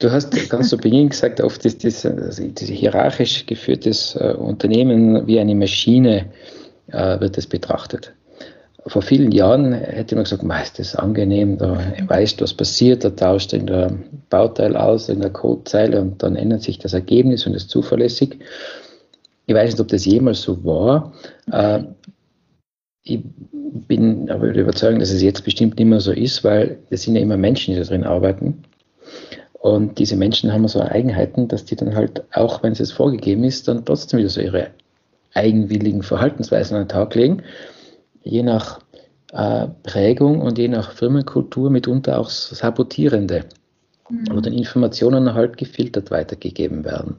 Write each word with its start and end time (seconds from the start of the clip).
Du 0.00 0.12
hast 0.12 0.30
ganz 0.48 0.68
zu 0.68 0.76
Beginn 0.76 1.08
gesagt, 1.08 1.40
oft 1.40 1.64
ist 1.64 1.82
das, 1.82 2.06
also 2.06 2.42
hierarchisch 2.44 3.46
geführtes 3.46 4.14
äh, 4.14 4.32
Unternehmen 4.38 5.26
wie 5.26 5.40
eine 5.40 5.56
Maschine 5.56 6.26
äh, 6.86 7.18
wird 7.18 7.36
das 7.36 7.48
betrachtet. 7.48 8.12
Vor 8.86 9.02
vielen 9.02 9.32
Jahren 9.32 9.72
hätte 9.72 10.14
man 10.14 10.22
gesagt, 10.22 10.44
meist 10.44 10.78
ist 10.78 10.94
das 10.94 11.00
angenehm, 11.00 11.58
da 11.58 11.80
weißt, 12.06 12.40
was 12.40 12.54
passiert, 12.54 13.02
da 13.02 13.10
tauscht 13.10 13.52
in 13.52 13.66
der 13.66 13.92
Bauteil 14.30 14.76
aus, 14.76 15.08
in 15.08 15.20
der 15.20 15.30
Codezeile 15.30 16.00
und 16.00 16.22
dann 16.22 16.36
ändert 16.36 16.62
sich 16.62 16.78
das 16.78 16.92
Ergebnis 16.92 17.44
und 17.46 17.54
ist 17.54 17.68
zuverlässig. 17.68 18.38
Ich 19.46 19.54
weiß 19.54 19.72
nicht, 19.72 19.80
ob 19.80 19.88
das 19.88 20.04
jemals 20.04 20.42
so 20.42 20.64
war. 20.64 21.12
Äh, 21.50 21.82
ich 23.02 23.20
bin 23.88 24.30
aber 24.30 24.54
überzeugt, 24.54 25.02
dass 25.02 25.10
es 25.10 25.22
jetzt 25.22 25.44
bestimmt 25.44 25.76
nicht 25.76 25.88
mehr 25.88 26.00
so 26.00 26.12
ist, 26.12 26.44
weil 26.44 26.78
es 26.88 27.02
sind 27.02 27.16
ja 27.16 27.22
immer 27.22 27.36
Menschen, 27.36 27.74
die 27.74 27.80
da 27.80 27.86
drin 27.86 28.04
arbeiten. 28.04 28.62
Und 29.68 29.98
diese 29.98 30.16
Menschen 30.16 30.52
haben 30.52 30.66
so 30.68 30.80
Eigenheiten, 30.80 31.48
dass 31.48 31.64
die 31.64 31.76
dann 31.76 31.94
halt, 31.94 32.24
auch 32.32 32.62
wenn 32.62 32.72
es 32.72 32.78
jetzt 32.78 32.92
vorgegeben 32.92 33.44
ist, 33.44 33.68
dann 33.68 33.84
trotzdem 33.84 34.18
wieder 34.18 34.30
so 34.30 34.40
ihre 34.40 34.68
eigenwilligen 35.34 36.02
Verhaltensweisen 36.02 36.76
an 36.76 36.84
den 36.84 36.88
Tag 36.88 37.14
legen. 37.14 37.42
Je 38.22 38.42
nach 38.42 38.80
äh, 39.32 39.66
Prägung 39.82 40.40
und 40.40 40.58
je 40.58 40.68
nach 40.68 40.92
Firmenkultur 40.92 41.70
mitunter 41.70 42.18
auch 42.18 42.30
sabotierende, 42.30 43.44
mhm. 44.08 44.24
wo 44.30 44.40
dann 44.40 44.54
Informationen 44.54 45.34
halt 45.34 45.56
gefiltert 45.56 46.10
weitergegeben 46.10 46.84
werden 46.84 47.16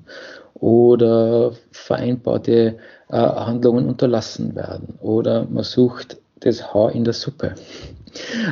oder 0.55 1.53
vereinbarte 1.71 2.77
äh, 3.09 3.15
Handlungen 3.15 3.87
unterlassen 3.87 4.55
werden 4.55 4.95
oder 4.99 5.45
man 5.45 5.63
sucht 5.63 6.17
das 6.41 6.73
Haar 6.73 6.91
in 6.91 7.03
der 7.03 7.13
Suppe 7.13 7.55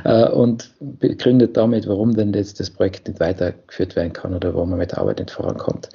äh, 0.04 0.30
und 0.30 0.72
begründet 0.80 1.58
damit, 1.58 1.88
warum 1.88 2.16
denn 2.16 2.34
jetzt 2.34 2.60
das 2.60 2.70
Projekt 2.70 3.08
nicht 3.08 3.20
weitergeführt 3.20 3.96
werden 3.96 4.14
kann 4.14 4.34
oder 4.34 4.54
warum 4.54 4.72
man 4.72 4.80
mit 4.80 4.92
der 4.92 5.00
Arbeit 5.00 5.20
nicht 5.20 5.32
vorankommt. 5.32 5.90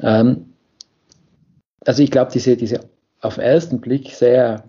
Ähm, 0.00 0.46
also 1.86 2.02
ich 2.02 2.10
glaube, 2.10 2.30
diese, 2.32 2.56
diese 2.56 2.80
auf 3.20 3.36
den 3.36 3.44
ersten 3.44 3.80
Blick 3.80 4.10
sehr 4.10 4.64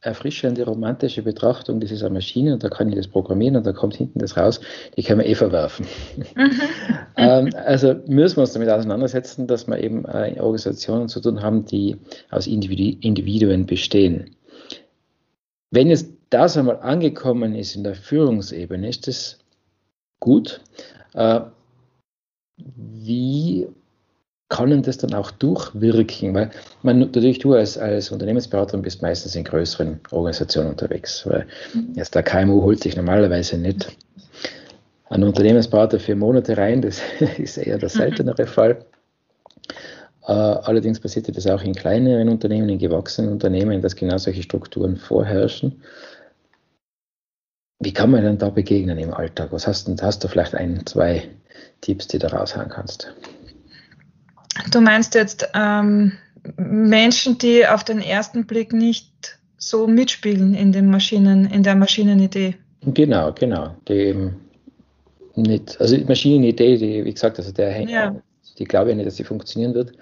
erfrischende, 0.00 0.64
romantische 0.64 1.22
Betrachtung, 1.22 1.80
das 1.80 1.90
ist 1.90 2.02
eine 2.02 2.14
Maschine 2.14 2.54
und 2.54 2.62
da 2.62 2.68
kann 2.68 2.88
ich 2.88 2.94
das 2.94 3.08
programmieren 3.08 3.56
und 3.56 3.66
da 3.66 3.72
kommt 3.72 3.96
hinten 3.96 4.20
das 4.20 4.36
raus, 4.36 4.60
die 4.96 5.02
können 5.02 5.20
wir 5.20 5.26
eh 5.26 5.34
verwerfen. 5.34 5.86
Mhm. 6.16 6.50
ähm, 7.16 7.50
also 7.66 7.96
müssen 8.06 8.36
wir 8.36 8.42
uns 8.42 8.52
damit 8.52 8.68
auseinandersetzen, 8.68 9.46
dass 9.48 9.66
wir 9.66 9.78
eben 9.78 10.04
äh, 10.04 10.36
Organisationen 10.38 11.08
zu 11.08 11.20
tun 11.20 11.42
haben, 11.42 11.64
die 11.64 11.96
aus 12.30 12.46
Individuen 12.46 13.66
bestehen. 13.66 14.36
Wenn 15.70 15.88
jetzt 15.88 16.08
das 16.30 16.56
einmal 16.56 16.78
angekommen 16.80 17.54
ist 17.54 17.76
in 17.76 17.84
der 17.84 17.94
Führungsebene, 17.94 18.88
ist 18.88 19.06
das 19.06 19.38
gut. 20.20 20.60
Äh, 21.14 21.40
wie 22.56 23.66
kann 24.48 24.82
das 24.82 24.98
dann 24.98 25.14
auch 25.14 25.30
durchwirken? 25.30 26.34
Weil 26.34 26.50
man 26.82 27.00
natürlich 27.00 27.38
du 27.38 27.54
als, 27.54 27.76
als 27.76 28.10
Unternehmensberaterin 28.10 28.82
bist 28.82 29.02
meistens 29.02 29.36
in 29.36 29.44
größeren 29.44 30.00
Organisationen 30.10 30.70
unterwegs. 30.70 31.26
Weil 31.26 31.46
mhm. 31.74 31.92
jetzt 31.94 32.14
der 32.14 32.22
KMU 32.22 32.62
holt 32.62 32.82
sich 32.82 32.96
normalerweise 32.96 33.58
nicht 33.58 33.96
einen 35.10 35.24
Unternehmensberater 35.24 36.00
für 36.00 36.14
Monate 36.14 36.56
rein, 36.56 36.82
das 36.82 37.00
ist 37.38 37.58
eher 37.58 37.78
der 37.78 37.88
mhm. 37.88 37.98
seltenere 37.98 38.46
Fall. 38.46 38.84
Äh, 40.28 40.32
allerdings 40.32 41.00
passiert 41.00 41.34
das 41.34 41.46
auch 41.46 41.62
in 41.62 41.74
kleineren 41.74 42.28
Unternehmen, 42.28 42.68
in 42.68 42.78
gewachsenen 42.78 43.32
Unternehmen, 43.32 43.80
dass 43.80 43.96
genau 43.96 44.18
solche 44.18 44.42
Strukturen 44.42 44.96
vorherrschen. 44.96 45.82
Wie 47.80 47.94
kann 47.94 48.10
man 48.10 48.22
denn 48.22 48.36
da 48.36 48.50
begegnen 48.50 48.98
im 48.98 49.14
Alltag? 49.14 49.52
Was 49.52 49.66
hast 49.66 49.88
du, 49.88 49.96
hast 50.02 50.22
du 50.22 50.28
vielleicht 50.28 50.54
ein, 50.54 50.84
zwei 50.84 51.28
Tipps, 51.80 52.08
die 52.08 52.18
du 52.18 52.30
raushauen 52.30 52.68
kannst? 52.68 53.14
Du 54.70 54.82
meinst 54.82 55.14
jetzt 55.14 55.48
ähm, 55.54 56.12
Menschen, 56.58 57.38
die 57.38 57.66
auf 57.66 57.84
den 57.84 58.00
ersten 58.00 58.44
Blick 58.46 58.74
nicht 58.74 59.38
so 59.56 59.86
mitspielen 59.86 60.52
in 60.52 60.72
den 60.72 60.90
Maschinen, 60.90 61.46
in 61.46 61.62
der 61.62 61.74
Maschinenidee. 61.74 62.56
Genau, 62.82 63.32
genau. 63.32 63.76
Die 63.88 63.94
eben 63.94 64.36
nicht, 65.36 65.80
also 65.80 65.96
die 65.96 66.04
Maschinenidee, 66.04 66.76
die, 66.76 67.04
wie 67.06 67.14
gesagt, 67.14 67.38
also 67.38 67.50
der 67.50 67.88
ja. 67.88 68.14
Die 68.58 68.64
glaube 68.64 68.90
ich 68.90 68.96
nicht, 68.96 69.06
dass 69.06 69.16
sie 69.16 69.24
funktionieren 69.24 69.74
wird. 69.74 69.92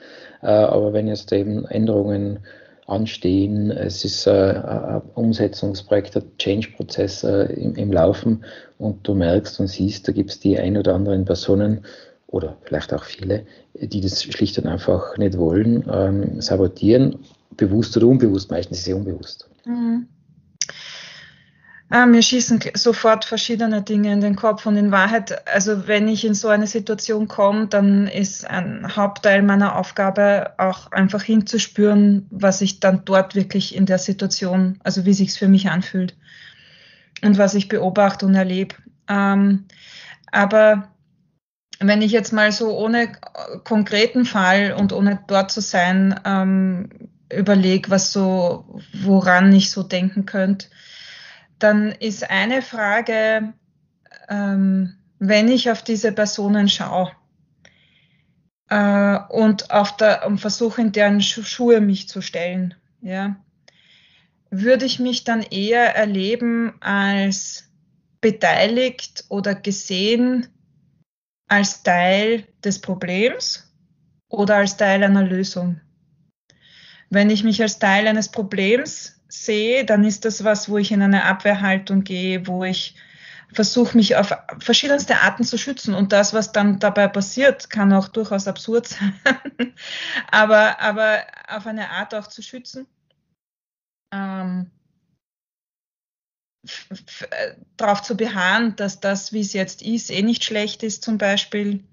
Äh, 0.43 0.47
aber 0.47 0.93
wenn 0.93 1.09
jetzt 1.09 1.33
eben 1.33 1.65
Änderungen 1.67 2.41
anstehen, 2.87 3.71
es 3.71 4.05
ist 4.05 4.27
äh, 4.27 4.31
ein 4.31 5.03
Umsetzungsprojekt, 5.15 6.17
ein 6.17 6.39
Change-Prozess 6.39 7.25
äh, 7.25 7.53
im, 7.55 7.75
im 7.75 7.93
Laufen 7.93 8.45
und 8.78 9.06
du 9.06 9.15
merkst 9.15 9.59
und 9.61 9.66
siehst, 9.66 10.06
da 10.06 10.12
gibt 10.12 10.31
es 10.31 10.41
die 10.41 10.59
ein 10.59 10.77
oder 10.77 10.95
anderen 10.95 11.25
Personen, 11.25 11.84
oder 12.28 12.56
vielleicht 12.62 12.93
auch 12.93 13.05
viele, 13.05 13.47
die 13.75 14.00
das 14.00 14.22
schlicht 14.22 14.59
und 14.59 14.66
einfach 14.66 15.16
nicht 15.16 15.39
wollen, 15.39 15.84
ähm, 15.91 16.41
sabotieren, 16.41 17.21
bewusst 17.56 17.97
oder 17.97 18.06
unbewusst, 18.06 18.50
meistens 18.50 18.78
ist 18.78 18.89
es 18.89 18.95
unbewusst. 18.95 19.49
Mhm. 19.65 20.09
Ah, 21.89 22.05
mir 22.07 22.21
schießen 22.21 22.61
sofort 22.75 23.25
verschiedene 23.25 23.81
Dinge 23.81 24.13
in 24.13 24.21
den 24.21 24.35
Kopf 24.35 24.67
und 24.67 24.77
in 24.77 24.91
Wahrheit, 24.91 25.47
also 25.47 25.87
wenn 25.87 26.09
ich 26.09 26.25
in 26.25 26.35
so 26.35 26.49
eine 26.49 26.67
Situation 26.67 27.29
komme, 27.29 27.69
dann 27.69 28.09
ist 28.09 28.45
ein 28.45 28.97
Hauptteil 28.97 29.43
meiner 29.43 29.77
Aufgabe 29.77 30.55
auch 30.59 30.91
einfach 30.91 31.23
hinzuspüren, 31.23 32.27
was 32.31 32.61
ich 32.61 32.81
dann 32.81 33.05
dort 33.05 33.37
wirklich 33.37 33.77
in 33.77 33.87
der 33.87 33.99
Situation, 33.99 34.81
also 34.83 35.05
wie 35.05 35.15
sich's 35.15 35.37
für 35.37 35.47
mich 35.47 35.71
anfühlt 35.71 36.17
und 37.23 37.39
was 37.39 37.55
ich 37.55 37.69
beobachte 37.69 38.27
und 38.27 38.35
erlebe. 38.35 38.75
Ähm, 39.09 39.67
aber 40.33 40.89
wenn 41.79 42.03
ich 42.03 42.11
jetzt 42.11 42.33
mal 42.33 42.51
so 42.51 42.77
ohne 42.77 43.13
konkreten 43.63 44.25
Fall 44.25 44.73
und 44.73 44.93
ohne 44.93 45.21
dort 45.29 45.53
zu 45.53 45.61
sein, 45.61 46.19
ähm, 46.25 46.89
überlege, 47.33 47.91
was 47.91 48.13
so, 48.13 48.81
woran 48.93 49.53
ich 49.53 49.71
so 49.71 49.85
denken 49.85 50.27
könnte, 50.27 50.67
dann 51.59 51.93
ist 51.93 52.28
eine 52.28 52.62
Frage, 52.62 53.53
ähm, 54.28 54.97
wenn 55.19 55.49
ich 55.49 55.71
auf 55.71 55.83
diese 55.83 56.12
Personen 56.12 56.69
schaue 56.69 57.12
äh, 58.69 59.19
und 59.31 59.71
auf 59.71 59.97
der, 59.97 60.27
und 60.27 60.39
versuche 60.39 60.81
in 60.81 60.93
deren 60.93 61.21
Schuhe 61.21 61.81
mich 61.81 62.09
zu 62.09 62.21
stellen, 62.21 62.75
ja, 63.00 63.37
würde 64.50 64.84
ich 64.84 64.99
mich 64.99 65.25
dann 65.25 65.43
eher 65.43 65.97
erleben 65.97 66.75
als 66.81 67.71
beteiligt 68.21 69.25
oder 69.28 69.55
gesehen 69.55 70.49
als 71.49 71.83
Teil 71.83 72.45
des 72.65 72.81
Problems 72.81 73.72
oder 74.28 74.56
als 74.56 74.77
Teil 74.77 75.05
einer 75.05 75.22
Lösung. 75.22 75.81
Wenn 77.09 77.31
ich 77.31 77.45
mich 77.45 77.62
als 77.62 77.78
Teil 77.78 78.09
eines 78.09 78.31
Problems 78.31 79.16
sehe, 79.29 79.85
dann 79.85 80.05
ist 80.05 80.25
das 80.25 80.45
was, 80.45 80.69
wo 80.69 80.79
ich 80.79 80.93
in 80.93 81.03
eine 81.03 81.25
Abwehrhaltung 81.25 82.05
gehe, 82.05 82.47
wo 82.47 82.65
ich 82.65 82.95
versuche, 83.53 83.97
mich 83.97 84.17
auf 84.17 84.37
verschiedenste 84.59 85.21
Arten 85.21 85.45
zu 85.45 85.59
schützen. 85.59 85.95
Und 85.95 86.13
das, 86.13 86.35
was 86.35 86.53
dann 86.53 86.79
dabei 86.79 87.09
passiert, 87.09 87.71
kann 87.71 87.93
auch 87.93 88.09
durchaus 88.09 88.49
absurd 88.49 88.89
sein, 88.89 89.15
aber, 90.31 90.81
aber 90.81 91.25
auf 91.49 91.67
eine 91.67 91.91
Art 91.91 92.15
auch 92.15 92.27
zu 92.27 92.43
schützen. 92.43 92.87
Ähm, 94.13 94.71
darauf 97.77 98.03
zu 98.03 98.17
beharren, 98.17 98.75
dass 98.77 99.01
das, 99.01 99.33
wie 99.33 99.41
es 99.41 99.53
jetzt 99.53 99.83
ist, 99.83 100.11
eh 100.11 100.22
nicht 100.22 100.45
schlecht 100.45 100.83
ist 100.83 101.05
zum 101.05 101.19
Beispiel. 101.19 101.84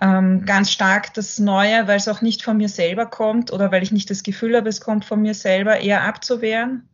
Ähm, 0.00 0.44
ganz 0.46 0.70
stark 0.70 1.14
das 1.14 1.38
Neue, 1.38 1.86
weil 1.86 1.98
es 1.98 2.08
auch 2.08 2.22
nicht 2.22 2.42
von 2.42 2.56
mir 2.56 2.68
selber 2.68 3.06
kommt 3.06 3.52
oder 3.52 3.70
weil 3.70 3.82
ich 3.82 3.92
nicht 3.92 4.10
das 4.10 4.22
Gefühl 4.22 4.56
habe, 4.56 4.68
es 4.68 4.80
kommt 4.80 5.04
von 5.04 5.22
mir 5.22 5.34
selber, 5.34 5.80
eher 5.80 6.02
abzuwehren. 6.04 6.88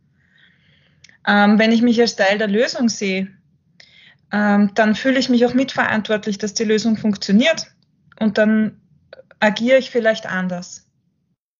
Ähm, 1.26 1.58
wenn 1.58 1.72
ich 1.72 1.82
mich 1.82 2.00
als 2.00 2.16
Teil 2.16 2.38
der 2.38 2.48
Lösung 2.48 2.88
sehe, 2.88 3.28
ähm, 4.32 4.72
dann 4.74 4.94
fühle 4.94 5.18
ich 5.18 5.28
mich 5.28 5.46
auch 5.46 5.54
mitverantwortlich, 5.54 6.38
dass 6.38 6.54
die 6.54 6.64
Lösung 6.64 6.96
funktioniert 6.96 7.66
und 8.20 8.36
dann 8.36 8.80
agiere 9.40 9.78
ich 9.78 9.90
vielleicht 9.90 10.26
anders. 10.26 10.86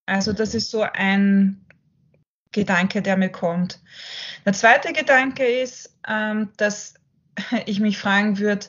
Also 0.07 0.33
das 0.33 0.55
ist 0.55 0.71
so 0.71 0.83
ein 0.83 1.65
Gedanke, 2.53 3.03
der 3.03 3.17
mir 3.17 3.29
kommt. 3.29 3.81
Der 4.45 4.53
zweite 4.55 4.93
Gedanke 4.93 5.45
ist, 5.45 5.95
ähm, 6.09 6.51
dass 6.57 6.95
ich 7.67 7.81
mich 7.81 7.99
fragen 7.99 8.39
würde, 8.39 8.67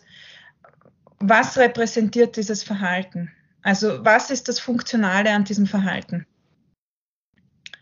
was 1.19 1.57
repräsentiert 1.57 2.35
dieses 2.37 2.63
Verhalten? 2.63 3.31
Also 3.61 4.03
was 4.05 4.31
ist 4.31 4.47
das 4.47 4.59
Funktionale 4.59 5.31
an 5.31 5.43
diesem 5.43 5.67
Verhalten? 5.67 6.25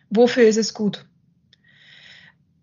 Wofür 0.10 0.48
ist 0.48 0.58
es 0.58 0.74
gut? 0.74 1.06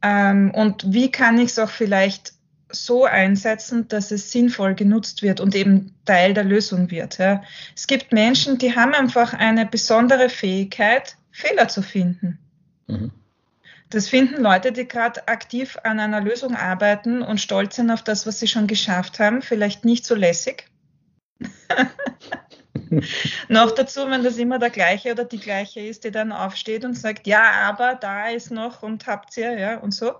Ähm, 0.02 0.50
und 0.52 0.92
wie 0.92 1.10
kann 1.10 1.38
ich 1.38 1.50
es 1.50 1.58
auch 1.58 1.70
vielleicht 1.70 2.34
so 2.74 3.04
einsetzen, 3.04 3.88
dass 3.88 4.10
es 4.10 4.32
sinnvoll 4.32 4.74
genutzt 4.74 5.22
wird 5.22 5.40
und 5.40 5.54
eben 5.54 5.94
Teil 6.04 6.34
der 6.34 6.44
Lösung 6.44 6.90
wird. 6.90 7.18
Ja. 7.18 7.42
Es 7.74 7.86
gibt 7.86 8.12
Menschen, 8.12 8.58
die 8.58 8.74
haben 8.74 8.94
einfach 8.94 9.32
eine 9.32 9.66
besondere 9.66 10.28
Fähigkeit, 10.28 11.16
Fehler 11.30 11.68
zu 11.68 11.82
finden. 11.82 12.38
Mhm. 12.86 13.12
Das 13.94 14.08
finden 14.08 14.42
Leute, 14.42 14.72
die 14.72 14.88
gerade 14.88 15.28
aktiv 15.28 15.78
an 15.84 16.00
einer 16.00 16.20
Lösung 16.20 16.56
arbeiten 16.56 17.22
und 17.22 17.40
stolz 17.40 17.76
sind 17.76 17.92
auf 17.92 18.02
das, 18.02 18.26
was 18.26 18.40
sie 18.40 18.48
schon 18.48 18.66
geschafft 18.66 19.20
haben, 19.20 19.40
vielleicht 19.40 19.84
nicht 19.84 20.04
so 20.04 20.16
lässig. 20.16 20.66
noch 23.48 23.70
dazu, 23.70 24.10
wenn 24.10 24.24
das 24.24 24.36
immer 24.36 24.58
der 24.58 24.70
gleiche 24.70 25.12
oder 25.12 25.24
die 25.24 25.38
gleiche 25.38 25.78
ist, 25.78 26.02
die 26.02 26.10
dann 26.10 26.32
aufsteht 26.32 26.84
und 26.84 26.94
sagt, 26.94 27.28
ja, 27.28 27.52
aber 27.68 27.94
da 27.94 28.30
ist 28.30 28.50
noch 28.50 28.82
und 28.82 29.06
habt 29.06 29.36
ihr, 29.36 29.56
ja, 29.56 29.78
und 29.78 29.92
so. 29.92 30.12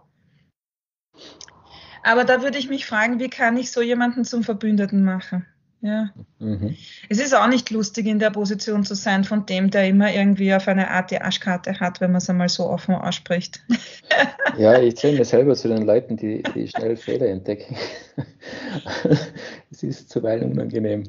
Aber 2.05 2.23
da 2.23 2.43
würde 2.43 2.59
ich 2.59 2.69
mich 2.69 2.87
fragen, 2.87 3.19
wie 3.19 3.29
kann 3.29 3.57
ich 3.57 3.73
so 3.73 3.83
jemanden 3.83 4.25
zum 4.25 4.45
Verbündeten 4.45 5.03
machen? 5.03 5.49
Ja. 5.85 6.09
Mhm. 6.39 6.79
Es 7.11 7.21
ist 7.21 7.35
auch 7.35 7.47
nicht 7.47 7.71
lustig, 7.71 8.07
in 8.07 8.19
der 8.19 8.31
Position 8.31 8.85
zu 8.85 8.95
sein 8.95 9.23
von 9.23 9.45
dem, 9.45 9.71
der 9.71 9.87
immer 9.87 10.11
irgendwie 10.11 10.55
auf 10.55 10.67
eine 10.67 10.91
Art 10.91 11.11
die 11.11 11.21
Arschkarte 11.21 11.79
hat, 11.79 12.01
wenn 12.01 12.11
man 12.11 12.23
es 12.23 12.31
einmal 12.31 12.49
so 12.49 12.65
offen 12.65 12.95
ausspricht. 12.95 13.63
Ja, 14.57 14.81
ich 14.81 14.97
zähle 14.97 15.19
mir 15.19 15.25
selber 15.25 15.57
zu 15.57 15.67
den 15.67 15.83
Leuten, 15.83 16.17
die, 16.17 16.45
die 16.55 16.69
schnell 16.69 16.97
Fehler 16.97 17.27
entdecken. 17.27 17.77
Es 19.73 19.83
ist 19.83 20.11
zuweilen 20.11 20.53
unangenehm. 20.53 21.03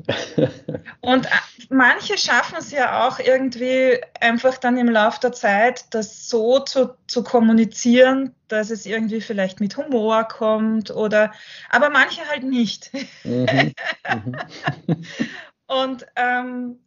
Und 1.02 1.28
manche 1.70 2.18
schaffen 2.18 2.58
es 2.60 2.72
ja 2.72 3.08
auch 3.08 3.20
irgendwie 3.20 4.00
einfach 4.20 4.58
dann 4.58 4.78
im 4.78 4.90
Laufe 4.90 5.20
der 5.22 5.32
Zeit, 5.34 5.94
das 5.94 6.28
so 6.28 6.60
zu, 6.60 6.96
zu 7.08 7.24
kommunizieren, 7.24 8.34
dass 8.48 8.70
es 8.70 8.86
irgendwie 8.86 9.22
vielleicht 9.22 9.60
mit 9.60 9.78
Humor 9.78 10.26
kommt 10.26 10.92
oder, 10.92 11.32
aber 11.70 11.90
manche 11.90 12.22
halt 12.30 12.44
nicht. 12.44 12.92
Mhm. 13.24 13.74
Mhm. 14.14 15.06
und 15.68 16.06
ähm, 16.16 16.80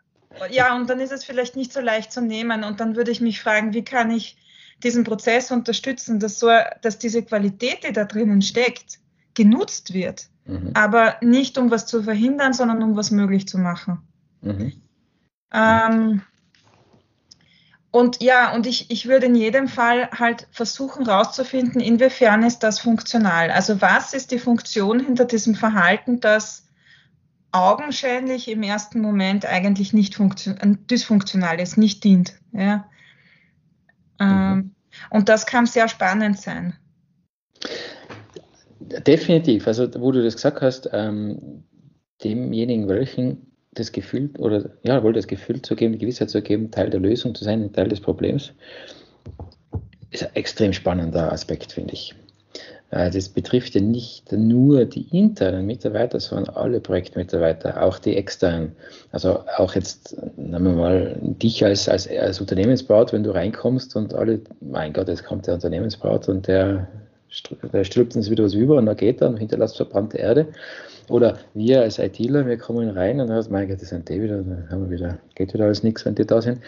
ja, 0.51 0.77
und 0.77 0.89
dann 0.89 1.01
ist 1.01 1.13
es 1.13 1.25
vielleicht 1.25 1.57
nicht 1.57 1.73
so 1.73 1.81
leicht 1.81 2.13
zu 2.13 2.21
nehmen. 2.21 2.65
Und 2.65 2.81
dann 2.81 2.97
würde 2.97 3.11
ich 3.11 3.21
mich 3.21 3.41
fragen, 3.41 3.73
wie 3.73 3.85
kann 3.85 4.11
ich 4.11 4.37
diesen 4.83 5.05
Prozess 5.05 5.51
unterstützen, 5.51 6.21
dass, 6.21 6.39
so, 6.39 6.51
dass 6.83 6.99
diese 6.99 7.23
Qualität, 7.23 7.85
die 7.85 7.93
da 7.93 8.05
drinnen 8.05 8.43
steckt, 8.43 8.99
genutzt 9.35 9.93
wird. 9.93 10.29
Mhm. 10.45 10.71
Aber 10.75 11.17
nicht 11.21 11.59
um 11.59 11.71
was 11.71 11.87
zu 11.87 12.03
verhindern, 12.03 12.53
sondern 12.53 12.83
um 12.83 12.97
was 12.97 13.11
möglich 13.11 13.49
zu 13.49 13.59
machen. 13.59 14.07
Mhm. 14.41 14.73
Ähm, 15.53 16.23
und 17.91 18.23
ja, 18.23 18.55
und 18.55 18.67
ich, 18.67 18.91
ich 18.91 19.09
würde 19.09 19.27
in 19.27 19.35
jedem 19.35 19.67
Fall 19.67 20.11
halt 20.11 20.47
versuchen 20.51 21.07
herauszufinden, 21.07 21.81
inwiefern 21.81 22.43
ist 22.43 22.61
das 22.61 22.81
funktional. 22.81 23.51
Also 23.51 23.81
was 23.81 24.13
ist 24.13 24.31
die 24.31 24.39
Funktion 24.39 25.01
hinter 25.01 25.25
diesem 25.25 25.55
Verhalten, 25.55 26.21
das 26.21 26.67
augenscheinlich 27.51 28.49
im 28.49 28.63
ersten 28.63 29.01
Moment 29.01 29.47
eigentlich 29.47 29.93
nicht 29.93 30.19
dysfunktional 30.19 31.61
ist, 31.61 31.79
nicht 31.79 32.05
dient. 32.05 32.35
Ja? 32.53 32.87
Ähm, 34.21 34.55
mhm. 34.55 34.75
Und 35.11 35.29
das 35.29 35.47
kann 35.47 35.67
sehr 35.67 35.89
spannend 35.89 36.39
sein. 36.39 36.77
Definitiv. 38.81 39.67
Also, 39.67 39.89
wo 40.01 40.13
du 40.13 40.23
das 40.23 40.35
gesagt 40.35 40.61
hast, 40.61 40.89
ähm, 40.93 41.65
demjenigen, 42.23 42.89
welchen 42.89 43.48
das 43.73 43.93
Gefühl 43.93 44.31
oder 44.39 44.71
ja, 44.83 45.03
wohl 45.03 45.13
das 45.13 45.27
Gefühl 45.27 45.63
zu 45.63 45.77
geben, 45.77 45.93
die 45.93 45.99
Gewissheit 45.99 46.31
zu 46.31 46.43
geben, 46.43 46.71
Teil 46.71 46.91
der 46.91 47.01
Lösung 47.01 47.35
zu 47.35 47.45
sein, 47.45 47.73
Teil 47.73 47.89
des 47.89 48.01
Problems, 48.01 48.53
ist 50.11 50.25
ein 50.25 50.35
extrem 50.35 50.73
spannender 50.73 51.33
Aspekt, 51.33 51.73
finde 51.73 51.95
ich. 51.95 52.15
Äh, 52.91 53.11
das 53.11 53.29
betrifft 53.29 53.75
ja 53.75 53.81
nicht 53.81 54.33
nur 54.33 54.85
die 54.85 55.07
internen 55.17 55.67
Mitarbeiter, 55.67 56.21
sondern 56.21 56.55
alle 56.55 56.81
Projektmitarbeiter, 56.81 57.83
auch 57.83 57.99
die 57.99 58.17
externen. 58.17 58.73
Also 59.13 59.45
auch 59.57 59.75
jetzt, 59.75 60.17
nehmen 60.37 60.65
wir 60.65 60.73
mal, 60.73 61.19
dich 61.21 61.65
als, 61.65 61.89
als, 61.89 62.09
als 62.09 62.41
Unternehmensbraut, 62.41 63.13
wenn 63.13 63.25
du 63.25 63.31
reinkommst 63.31 63.97
und 63.97 64.15
alle, 64.15 64.41
mein 64.61 64.93
Gott, 64.93 65.09
jetzt 65.09 65.25
kommt 65.25 65.47
der 65.47 65.55
Unternehmensbraut 65.55 66.29
und 66.29 66.47
der, 66.47 66.65
der 66.75 66.89
stülpt 67.31 68.17
uns 68.17 68.31
wieder 68.31 68.45
was 68.45 68.55
über 68.55 68.77
und 68.77 68.87
dann 68.87 68.97
geht 68.97 69.21
er 69.21 69.29
und 69.29 69.37
hinterlässt 69.37 69.77
verbrannte 69.77 70.19
Erde. 70.19 70.49
Oder 71.09 71.39
wir 71.55 71.83
als 71.83 71.99
ITler, 71.99 72.47
wir 72.47 72.59
kommen 72.59 72.91
rein 72.91 73.21
und 73.21 73.29
dann 73.29 73.45
mein 73.51 73.69
Gott, 73.69 73.81
das 73.81 73.89
sind 73.89 74.09
die 74.09 74.21
wieder, 74.21 74.39
dann 74.39 74.69
haben 74.71 74.89
wir 74.89 74.99
wieder, 74.99 75.19
geht 75.35 75.55
wieder 75.55 75.65
alles 75.65 75.83
nichts, 75.83 76.05
wenn 76.05 76.15
die 76.15 76.27
da 76.27 76.43
sind 76.43 76.61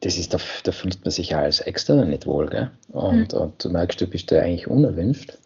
das 0.00 0.16
ist, 0.16 0.32
da, 0.32 0.38
da 0.64 0.72
fühlt 0.72 1.04
man 1.04 1.10
sich 1.10 1.30
ja 1.30 1.40
als 1.40 1.60
Externer 1.60 2.04
nicht 2.04 2.26
wohl. 2.26 2.48
Gell? 2.48 2.70
Und, 2.88 3.32
mhm. 3.32 3.38
und 3.38 3.64
du 3.64 3.70
merkst, 3.70 4.00
du 4.00 4.06
bist 4.06 4.30
da 4.30 4.40
eigentlich 4.40 4.68
unerwünscht. 4.68 5.38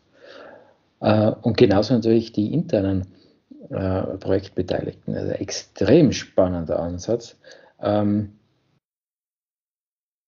Äh, 1.01 1.33
und 1.43 1.57
genauso 1.57 1.95
natürlich 1.95 2.33
die 2.33 2.53
internen 2.53 3.07
äh, 3.71 4.03
Projektbeteiligten. 4.19 5.15
Also 5.15 5.33
extrem 5.33 6.12
spannender 6.12 6.79
Ansatz, 6.79 7.37
ähm, 7.81 8.33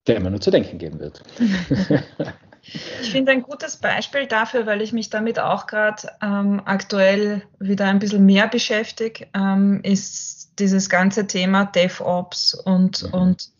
der 0.06 0.16
immer 0.16 0.30
nur 0.30 0.40
zu 0.40 0.50
denken 0.50 0.78
geben 0.78 1.00
wird. 1.00 1.22
Ich 2.62 3.10
finde 3.10 3.32
ein 3.32 3.42
gutes 3.42 3.76
Beispiel 3.76 4.26
dafür, 4.26 4.66
weil 4.66 4.82
ich 4.82 4.92
mich 4.92 5.10
damit 5.10 5.38
auch 5.38 5.66
gerade 5.66 6.08
ähm, 6.22 6.62
aktuell 6.64 7.42
wieder 7.58 7.86
ein 7.86 7.98
bisschen 7.98 8.26
mehr 8.26 8.48
beschäftige, 8.48 9.26
ähm, 9.34 9.80
ist 9.82 10.58
dieses 10.58 10.88
ganze 10.88 11.26
Thema 11.26 11.64
DevOps 11.66 12.54
und, 12.54 13.04
mhm. 13.04 13.14
und 13.14 13.50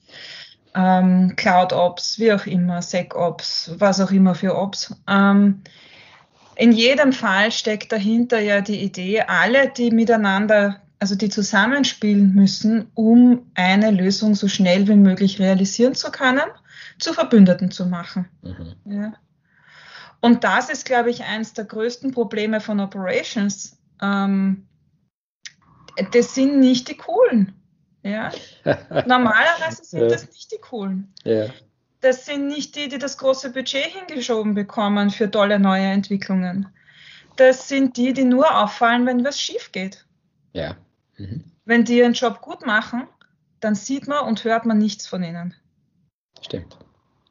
ähm, 0.74 1.34
Cloud 1.36 1.72
Ops, 1.72 2.18
wie 2.18 2.32
auch 2.32 2.46
immer, 2.46 2.82
SecOps, 2.82 3.72
was 3.78 4.00
auch 4.00 4.10
immer 4.10 4.34
für 4.34 4.56
Ops. 4.56 4.94
Ähm, 5.08 5.62
in 6.56 6.72
jedem 6.72 7.12
Fall 7.12 7.52
steckt 7.52 7.92
dahinter 7.92 8.40
ja 8.40 8.60
die 8.60 8.82
Idee, 8.82 9.22
alle, 9.22 9.68
die 9.68 9.90
miteinander, 9.90 10.80
also 10.98 11.14
die 11.14 11.28
zusammenspielen 11.28 12.34
müssen, 12.34 12.90
um 12.94 13.46
eine 13.54 13.90
Lösung 13.90 14.34
so 14.34 14.48
schnell 14.48 14.88
wie 14.88 14.96
möglich 14.96 15.38
realisieren 15.38 15.94
zu 15.94 16.10
können, 16.10 16.42
zu 16.98 17.12
Verbündeten 17.12 17.70
zu 17.70 17.86
machen. 17.86 18.28
Mhm. 18.42 18.74
Ja. 18.84 19.12
Und 20.20 20.44
das 20.44 20.68
ist, 20.68 20.84
glaube 20.84 21.10
ich, 21.10 21.24
eines 21.24 21.52
der 21.52 21.64
größten 21.64 22.12
Probleme 22.12 22.60
von 22.60 22.80
Operations. 22.80 23.78
Ähm, 24.02 24.66
das 26.12 26.34
sind 26.34 26.58
nicht 26.60 26.88
die 26.88 26.96
coolen. 26.96 27.54
Ja? 28.02 28.30
Normalerweise 29.06 29.84
sind 29.84 30.02
ja. 30.02 30.08
das 30.08 30.28
nicht 30.28 30.52
die 30.52 30.58
coolen. 30.58 31.12
Ja. 31.24 31.46
Das 32.00 32.26
sind 32.26 32.46
nicht 32.46 32.76
die, 32.76 32.88
die 32.88 32.98
das 32.98 33.18
große 33.18 33.52
Budget 33.52 33.86
hingeschoben 33.86 34.54
bekommen 34.54 35.10
für 35.10 35.30
tolle 35.30 35.58
neue 35.58 35.86
Entwicklungen. 35.86 36.68
Das 37.36 37.68
sind 37.68 37.96
die, 37.96 38.12
die 38.12 38.24
nur 38.24 38.56
auffallen, 38.56 39.06
wenn 39.06 39.24
was 39.24 39.40
schief 39.40 39.72
geht. 39.72 40.06
Ja. 40.52 40.76
Mhm. 41.16 41.44
Wenn 41.64 41.84
die 41.84 41.98
ihren 41.98 42.12
Job 42.12 42.40
gut 42.40 42.64
machen, 42.64 43.06
dann 43.60 43.74
sieht 43.74 44.06
man 44.06 44.26
und 44.26 44.44
hört 44.44 44.64
man 44.64 44.78
nichts 44.78 45.06
von 45.06 45.22
ihnen. 45.22 45.54
Stimmt. 46.42 46.76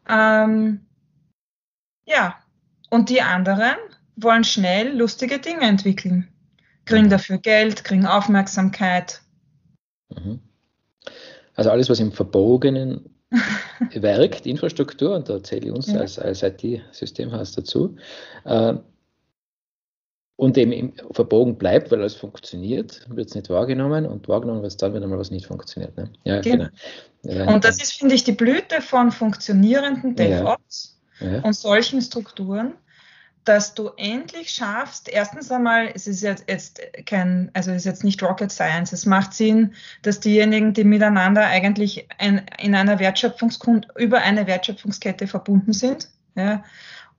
Ähm, 0.09 0.81
ja, 2.05 2.35
und 2.89 3.09
die 3.09 3.21
anderen 3.21 3.75
wollen 4.15 4.43
schnell 4.43 4.97
lustige 4.97 5.39
Dinge 5.39 5.61
entwickeln. 5.61 6.27
Kriegen 6.85 7.05
mhm. 7.05 7.11
dafür 7.11 7.37
Geld, 7.37 7.83
kriegen 7.83 8.05
Aufmerksamkeit. 8.05 9.21
Mhm. 10.09 10.39
Also 11.55 11.71
alles, 11.71 11.89
was 11.89 11.99
im 11.99 12.11
Verbogenen 12.11 13.09
wirkt, 13.93 14.45
Infrastruktur, 14.45 15.15
und 15.15 15.27
da 15.27 15.43
zähle 15.43 15.67
ich 15.67 15.71
uns 15.71 15.91
ja. 15.91 15.99
als, 15.99 16.17
als 16.17 16.43
IT-Systemhaus 16.43 17.53
dazu, 17.53 17.97
äh, 18.45 18.75
und 20.37 20.55
eben 20.57 20.93
verbogen 21.11 21.57
bleibt, 21.57 21.91
weil 21.91 22.01
es 22.03 22.15
funktioniert, 22.15 23.05
wird 23.09 23.29
es 23.29 23.35
nicht 23.35 23.49
wahrgenommen 23.49 24.05
und 24.05 24.27
wahrgenommen 24.27 24.61
wird 24.61 24.71
es 24.71 24.77
dann, 24.77 24.93
wenn 24.93 25.03
einmal 25.03 25.19
was 25.19 25.31
nicht 25.31 25.47
funktioniert. 25.47 25.97
Ne? 25.97 26.11
Ja, 26.23 26.41
genau. 26.41 26.67
genau. 27.23 27.53
Und 27.53 27.65
das 27.65 27.81
ist, 27.81 27.93
finde 27.93 28.15
ich, 28.15 28.23
die 28.23 28.33
Blüte 28.33 28.81
von 28.81 29.11
funktionierenden 29.11 30.15
DevOps 30.15 30.99
ja. 31.19 31.33
Ja. 31.33 31.41
und 31.41 31.53
solchen 31.53 32.01
Strukturen, 32.01 32.73
dass 33.45 33.73
du 33.73 33.89
endlich 33.97 34.51
schaffst, 34.51 35.09
erstens 35.09 35.51
einmal, 35.51 35.89
es 35.95 36.05
ist 36.05 36.21
jetzt, 36.21 36.43
jetzt 36.47 36.81
kein, 37.05 37.49
also 37.53 37.71
es 37.71 37.77
ist 37.77 37.85
jetzt 37.85 38.03
nicht 38.03 38.21
Rocket 38.21 38.51
Science, 38.51 38.93
es 38.93 39.07
macht 39.07 39.33
Sinn, 39.33 39.73
dass 40.03 40.19
diejenigen, 40.19 40.73
die 40.73 40.83
miteinander 40.83 41.47
eigentlich 41.47 42.07
ein, 42.19 42.45
in 42.59 42.75
einer 42.75 42.99
Wertschöpfungskette, 42.99 43.87
über 43.95 44.19
eine 44.19 44.45
Wertschöpfungskette 44.45 45.25
verbunden 45.25 45.73
sind, 45.73 46.09
ja, 46.35 46.63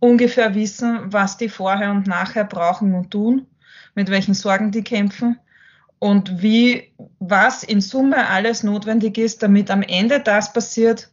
ungefähr 0.00 0.55
wissen, 0.55 1.12
was 1.12 1.37
die 1.37 1.49
vorher 1.49 1.90
und 1.90 2.07
nachher 2.07 2.45
brauchen 2.45 2.95
und 2.95 3.11
tun, 3.11 3.47
mit 3.95 4.11
welchen 4.11 4.35
Sorgen 4.35 4.71
die 4.71 4.85
kämpfen 4.85 5.38
und 5.99 6.43
wie, 6.43 6.93
was 7.19 7.64
in 7.64 7.81
Summe 7.81 8.28
alles 8.28 8.62
notwendig 8.62 9.19
ist, 9.19 9.43
damit 9.43 9.71
am 9.71 9.83
Ende 9.83 10.21
das 10.21 10.52
passiert, 10.52 11.11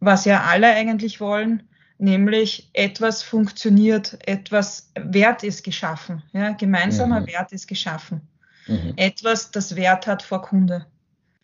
was 0.00 0.24
ja 0.24 0.42
alle 0.42 0.68
eigentlich 0.68 1.20
wollen, 1.20 1.62
nämlich 1.98 2.70
etwas 2.72 3.22
funktioniert, 3.22 4.18
etwas 4.26 4.90
Wert 4.98 5.44
ist 5.44 5.62
geschaffen, 5.62 6.22
ja, 6.32 6.50
gemeinsamer 6.50 7.20
mhm. 7.20 7.28
Wert 7.28 7.52
ist 7.52 7.68
geschaffen. 7.68 8.22
Mhm. 8.66 8.94
Etwas, 8.96 9.50
das 9.50 9.76
Wert 9.76 10.06
hat 10.06 10.22
vor 10.22 10.42
Kunde. 10.42 10.86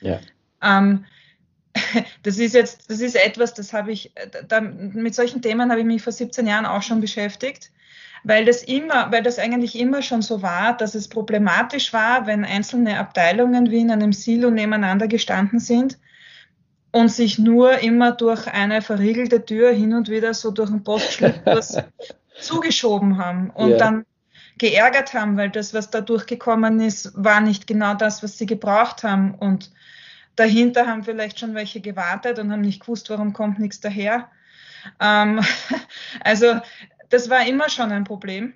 Ja. 0.01 0.21
Ähm, 0.63 1.05
das 2.23 2.39
ist 2.39 2.55
jetzt, 2.55 2.91
das 2.91 3.01
ist 3.01 3.17
etwas, 3.17 3.55
das 3.55 3.73
habe 3.73 3.93
ich, 3.93 4.13
da, 4.49 4.61
mit 4.61 5.15
solchen 5.15 5.43
Themen 5.43 5.71
habe 5.71 5.81
ich 5.81 5.87
mich 5.87 6.03
vor 6.03 6.13
17 6.13 6.47
Jahren 6.47 6.67
auch 6.67 6.83
schon 6.83 7.01
beschäftigt, 7.01 7.71
weil 8.25 8.45
das 8.45 8.63
immer, 8.63 9.11
weil 9.13 9.23
das 9.23 9.39
eigentlich 9.39 9.79
immer 9.79 10.03
schon 10.03 10.23
so 10.23 10.43
war, 10.43 10.77
dass 10.77 10.95
es 10.95 11.09
problematisch 11.09 11.93
war, 11.93 12.27
wenn 12.27 12.45
einzelne 12.45 12.99
Abteilungen 12.99 13.71
wie 13.71 13.81
in 13.81 13.91
einem 13.91 14.13
Silo 14.13 14.51
nebeneinander 14.51 15.09
gestanden 15.09 15.59
sind 15.59 15.99
und 16.93 17.11
sich 17.11 17.39
nur 17.39 17.79
immer 17.79 18.13
durch 18.13 18.47
eine 18.47 18.83
verriegelte 18.83 19.45
Tür 19.45 19.73
hin 19.73 19.95
und 19.95 20.09
wieder 20.09 20.35
so 20.35 20.51
durch 20.51 20.71
den 20.71 20.83
Postschlitz 20.83 21.79
zugeschoben 22.41 23.19
haben 23.19 23.51
und 23.51 23.71
ja. 23.71 23.77
dann 23.77 24.05
geärgert 24.59 25.15
haben, 25.15 25.37
weil 25.37 25.51
das, 25.51 25.73
was 25.73 25.91
da 25.91 26.03
durchgekommen 26.03 26.81
ist, 26.81 27.13
war 27.17 27.41
nicht 27.41 27.67
genau 27.67 27.95
das, 27.95 28.23
was 28.23 28.37
sie 28.37 28.47
gebraucht 28.47 29.03
haben. 29.03 29.35
Und 29.35 29.73
dahinter 30.41 30.87
haben 30.87 31.05
vielleicht 31.05 31.39
schon 31.39 31.55
welche 31.55 31.81
gewartet 31.81 32.39
und 32.39 32.51
haben 32.51 32.63
nicht 32.63 32.81
gewusst, 32.81 33.11
warum 33.11 33.33
kommt 33.33 33.59
nichts 33.59 33.81
daher. 33.81 34.29
Ähm, 34.99 35.41
also 36.25 36.61
das 37.11 37.31
war 37.31 37.47
immer 37.47 37.69
schon 37.69 37.93
ein 37.93 38.05
Problem. 38.05 38.55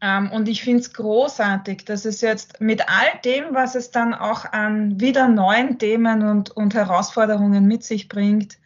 Ähm, 0.00 0.30
und 0.30 0.48
ich 0.48 0.62
finde 0.62 0.80
es 0.80 0.92
großartig, 0.92 1.84
dass 1.84 2.04
es 2.04 2.20
jetzt 2.20 2.60
mit 2.60 2.88
all 2.88 3.20
dem, 3.24 3.54
was 3.54 3.74
es 3.74 3.90
dann 3.90 4.14
auch 4.14 4.44
an 4.44 5.00
wieder 5.00 5.28
neuen 5.28 5.78
Themen 5.78 6.22
und, 6.22 6.50
und 6.50 6.74
Herausforderungen 6.74 7.66
mit 7.66 7.82
sich 7.82 8.08
bringt, 8.08 8.58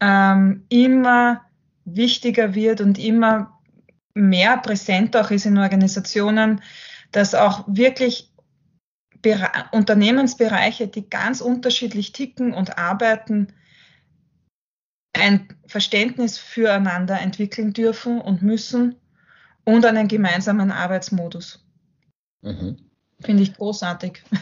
ähm, 0.00 0.64
immer 0.68 1.42
wichtiger 1.84 2.54
wird 2.54 2.80
und 2.80 2.98
immer 2.98 3.58
mehr 4.14 4.58
präsent 4.58 5.16
auch 5.16 5.30
ist 5.30 5.46
in 5.46 5.58
Organisationen, 5.58 6.60
dass 7.12 7.34
auch 7.34 7.64
wirklich 7.66 8.30
Unternehmensbereiche, 9.72 10.88
die 10.88 11.08
ganz 11.08 11.40
unterschiedlich 11.40 12.12
ticken 12.12 12.54
und 12.54 12.78
arbeiten, 12.78 13.52
ein 15.12 15.48
Verständnis 15.66 16.38
füreinander 16.38 17.20
entwickeln 17.20 17.72
dürfen 17.72 18.20
und 18.20 18.42
müssen 18.42 18.96
und 19.64 19.84
einen 19.84 20.08
gemeinsamen 20.08 20.70
Arbeitsmodus. 20.70 21.64
Mhm. 22.42 22.78
Finde 23.20 23.42
ich 23.42 23.54
großartig. 23.54 24.22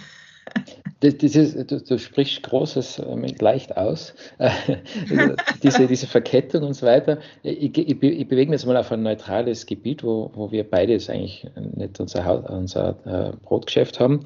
Das, 1.00 1.18
dieses, 1.18 1.54
du, 1.66 1.82
du, 1.82 1.98
sprichst 1.98 2.42
Großes 2.42 3.02
mit 3.16 3.42
leicht 3.42 3.76
aus, 3.76 4.14
diese, 5.62 5.86
diese 5.86 6.06
Verkettung 6.06 6.62
und 6.62 6.72
so 6.72 6.86
weiter. 6.86 7.18
Ich, 7.42 7.76
ich, 7.76 8.02
ich, 8.02 8.28
bewege 8.28 8.50
mich 8.50 8.60
jetzt 8.60 8.66
mal 8.66 8.78
auf 8.78 8.90
ein 8.90 9.02
neutrales 9.02 9.66
Gebiet, 9.66 10.02
wo, 10.02 10.30
wo 10.34 10.50
wir 10.52 10.68
beide 10.68 10.92
jetzt 10.92 11.10
eigentlich 11.10 11.46
nicht 11.74 12.00
unser, 12.00 12.48
unser 12.48 12.96
äh, 13.04 13.36
Brotgeschäft 13.42 14.00
haben. 14.00 14.24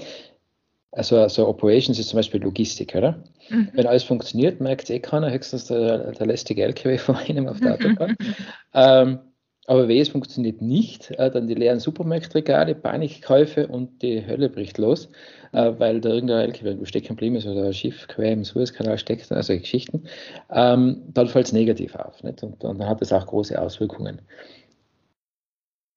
Also, 0.92 1.18
also 1.18 1.46
Operations 1.46 1.98
ist 1.98 2.08
zum 2.08 2.16
Beispiel 2.16 2.42
Logistik, 2.42 2.94
oder? 2.96 3.22
Mhm. 3.48 3.68
Wenn 3.74 3.86
alles 3.86 4.02
funktioniert, 4.02 4.60
merkt 4.60 4.84
es 4.84 4.90
eh 4.90 4.98
keiner, 4.98 5.30
höchstens 5.30 5.66
der, 5.66 6.12
der 6.12 6.26
lästige 6.26 6.64
LKW 6.64 6.98
vor 6.98 7.16
einem 7.16 7.46
auf 7.46 7.60
der 7.60 7.74
Autobahn. 7.74 8.16
ähm, 8.74 9.20
aber 9.66 9.86
wenn 9.86 9.98
es 9.98 10.08
funktioniert 10.08 10.60
nicht, 10.60 11.12
äh, 11.12 11.30
dann 11.30 11.46
die 11.46 11.54
leeren 11.54 11.78
Supermarktregale, 11.78 12.74
Panikkäufe 12.74 13.68
und 13.68 14.02
die 14.02 14.26
Hölle 14.26 14.48
bricht 14.48 14.78
los, 14.78 15.08
äh, 15.52 15.72
weil 15.78 16.00
da 16.00 16.08
irgendein 16.08 16.50
LKW 16.50 16.84
stecken 16.86 17.10
geblieben 17.10 17.36
ist 17.36 17.46
oder 17.46 17.66
ein 17.66 17.72
Schiff 17.72 18.08
quer 18.08 18.32
im 18.32 18.42
Suezkanal 18.42 18.98
steckt, 18.98 19.30
also 19.30 19.56
Geschichten. 19.56 20.02
Ähm, 20.50 21.02
dann 21.14 21.28
fällt 21.28 21.46
es 21.46 21.52
negativ 21.52 21.94
auf. 21.94 22.20
Nicht? 22.24 22.42
Und, 22.42 22.64
und 22.64 22.80
dann 22.80 22.88
hat 22.88 23.00
es 23.00 23.12
auch 23.12 23.26
große 23.26 23.60
Auswirkungen. 23.60 24.22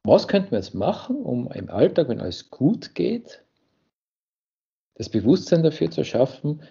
Was 0.06 0.28
könnten 0.28 0.52
wir 0.52 0.60
jetzt 0.60 0.76
machen, 0.76 1.16
um 1.16 1.50
im 1.52 1.70
Alltag, 1.70 2.10
wenn 2.10 2.20
alles 2.20 2.52
gut 2.52 2.94
geht, 2.94 3.43
das 4.96 5.10
Bewusstsein 5.10 5.64
dafür 5.64 5.90
zu 5.90 6.04
schaffen, 6.04 6.62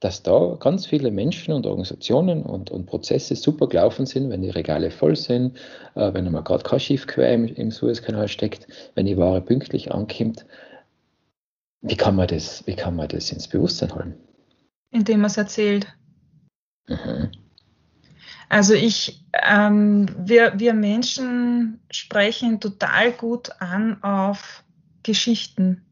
dass 0.00 0.22
da 0.22 0.56
ganz 0.60 0.86
viele 0.86 1.10
Menschen 1.10 1.52
und 1.52 1.66
Organisationen 1.66 2.42
und, 2.42 2.70
und 2.70 2.86
Prozesse 2.86 3.34
super 3.34 3.68
gelaufen 3.68 4.06
sind, 4.06 4.30
wenn 4.30 4.42
die 4.42 4.50
Regale 4.50 4.90
voll 4.90 5.16
sind, 5.16 5.58
äh, 5.96 6.12
wenn 6.14 6.30
man 6.30 6.44
gerade 6.44 6.62
kein 6.62 6.80
Schiff 6.80 7.06
quer 7.06 7.34
im, 7.34 7.46
im 7.46 7.70
Suezkanal 7.70 8.28
steckt, 8.28 8.68
wenn 8.94 9.06
die 9.06 9.16
Ware 9.16 9.40
pünktlich 9.40 9.92
ankommt. 9.92 10.46
Wie 11.80 11.96
kann 11.96 12.16
man 12.16 12.28
das, 12.28 12.66
wie 12.66 12.74
kann 12.74 12.96
man 12.96 13.08
das 13.08 13.32
ins 13.32 13.48
Bewusstsein 13.48 13.94
holen? 13.94 14.14
Indem 14.90 15.20
man 15.20 15.30
es 15.30 15.36
erzählt. 15.36 15.86
Mhm. 16.88 17.30
Also 18.48 18.74
ich, 18.74 19.24
ähm, 19.46 20.06
wir, 20.16 20.58
wir 20.58 20.74
Menschen 20.74 21.80
sprechen 21.90 22.60
total 22.60 23.12
gut 23.12 23.50
an 23.60 24.02
auf 24.02 24.64
Geschichten. 25.02 25.84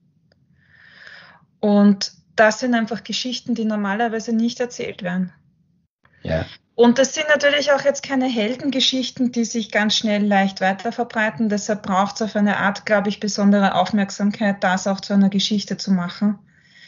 Und 1.60 2.12
das 2.36 2.60
sind 2.60 2.75
einfach 2.75 3.02
Geschichten, 3.02 3.54
die 3.54 3.64
normalerweise 3.64 4.32
nicht 4.34 4.60
erzählt 4.60 5.02
werden. 5.02 5.32
Ja. 6.22 6.44
Und 6.75 6.98
das 6.98 7.14
sind 7.14 7.26
natürlich 7.30 7.72
auch 7.72 7.82
jetzt 7.82 8.02
keine 8.02 8.26
Heldengeschichten, 8.26 9.32
die 9.32 9.46
sich 9.46 9.70
ganz 9.70 9.96
schnell 9.96 10.22
leicht 10.22 10.60
weiter 10.60 10.92
verbreiten. 10.92 11.48
Deshalb 11.48 11.82
braucht 11.82 12.16
es 12.16 12.22
auf 12.22 12.36
eine 12.36 12.58
Art, 12.58 12.84
glaube 12.84 13.08
ich, 13.08 13.18
besondere 13.18 13.75
Aufmerksamkeit, 13.75 14.62
das 14.62 14.86
auch 14.86 15.00
zu 15.00 15.14
einer 15.14 15.30
Geschichte 15.30 15.78
zu 15.78 15.90
machen, 15.90 16.38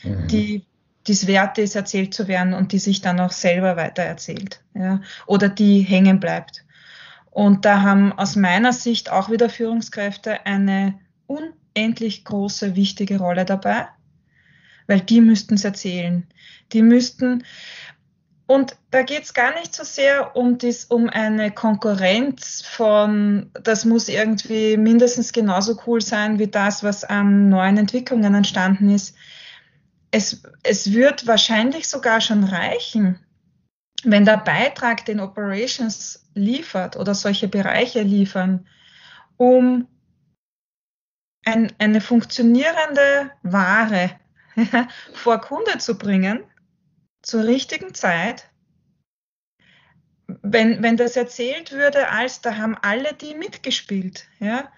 mhm. 0.02 0.28
die 0.28 0.66
es 1.08 1.26
wert 1.26 1.56
ist, 1.56 1.74
erzählt 1.74 2.12
zu 2.12 2.28
werden 2.28 2.52
und 2.52 2.72
die 2.72 2.78
sich 2.78 3.00
dann 3.00 3.18
auch 3.18 3.32
selber 3.32 3.76
weiter 3.76 4.02
erzählt. 4.02 4.60
Ja? 4.74 5.00
Oder 5.26 5.48
die 5.48 5.80
hängen 5.80 6.20
bleibt. 6.20 6.66
Und 7.30 7.64
da 7.64 7.80
haben 7.80 8.12
aus 8.12 8.36
meiner 8.36 8.74
Sicht 8.74 9.10
auch 9.10 9.30
wieder 9.30 9.48
Führungskräfte 9.48 10.44
eine 10.44 11.00
unendlich 11.26 12.26
große, 12.26 12.76
wichtige 12.76 13.18
Rolle 13.18 13.46
dabei 13.46 13.88
weil 14.88 15.00
die 15.00 15.20
müssten 15.20 15.54
es 15.54 15.64
erzählen. 15.64 16.26
Die 16.72 16.82
müssten, 16.82 17.44
und 18.46 18.76
da 18.90 19.02
geht 19.02 19.22
es 19.24 19.34
gar 19.34 19.54
nicht 19.54 19.74
so 19.74 19.84
sehr 19.84 20.34
um, 20.34 20.58
dies, 20.58 20.86
um 20.86 21.08
eine 21.08 21.52
Konkurrenz 21.52 22.62
von, 22.62 23.50
das 23.62 23.84
muss 23.84 24.08
irgendwie 24.08 24.76
mindestens 24.76 25.32
genauso 25.32 25.78
cool 25.86 26.00
sein 26.00 26.38
wie 26.38 26.48
das, 26.48 26.82
was 26.82 27.04
an 27.04 27.50
neuen 27.50 27.76
Entwicklungen 27.76 28.34
entstanden 28.34 28.88
ist. 28.88 29.14
Es, 30.10 30.42
es 30.62 30.92
wird 30.92 31.26
wahrscheinlich 31.26 31.86
sogar 31.86 32.22
schon 32.22 32.42
reichen, 32.42 33.20
wenn 34.04 34.24
der 34.24 34.38
Beitrag, 34.38 35.04
den 35.04 35.20
Operations 35.20 36.24
liefert 36.32 36.96
oder 36.96 37.14
solche 37.14 37.48
Bereiche 37.48 38.00
liefern, 38.00 38.66
um 39.36 39.86
ein, 41.44 41.72
eine 41.78 42.00
funktionierende 42.00 43.30
Ware 43.42 44.10
vor 45.14 45.40
Kunde 45.40 45.78
zu 45.78 45.96
bringen, 45.96 46.44
zur 47.22 47.44
richtigen 47.44 47.94
Zeit. 47.94 48.48
Wenn, 50.26 50.82
wenn 50.82 50.96
das 50.96 51.16
erzählt 51.16 51.72
würde, 51.72 52.08
als 52.08 52.40
da 52.40 52.56
haben 52.56 52.76
alle 52.82 53.14
die 53.14 53.34
mitgespielt, 53.34 54.28
ja, 54.40 54.70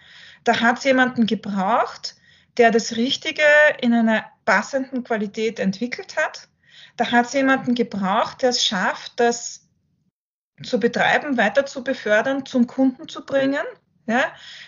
da 0.45 0.61
hat 0.61 0.79
es 0.79 0.85
jemanden 0.85 1.27
gebraucht, 1.27 2.17
der 2.57 2.71
das 2.71 2.97
Richtige 2.97 3.43
in 3.81 3.93
einer 3.93 4.25
passenden 4.45 5.05
Qualität 5.05 5.59
entwickelt 5.59 6.17
hat. 6.17 6.49
Da 6.97 7.11
hat 7.11 7.27
es 7.27 7.33
jemanden 7.33 7.75
gebraucht, 7.75 8.43
der 8.43 8.51
es 8.51 8.65
schafft, 8.65 9.19
das 9.19 9.69
zu 10.63 10.79
betreiben, 10.79 11.37
weiter 11.37 11.67
zu 11.67 11.83
befördern, 11.83 12.45
zum 12.45 12.67
Kunden 12.67 13.09
zu 13.09 13.25
bringen. 13.25 13.65
Ja? 14.11 14.25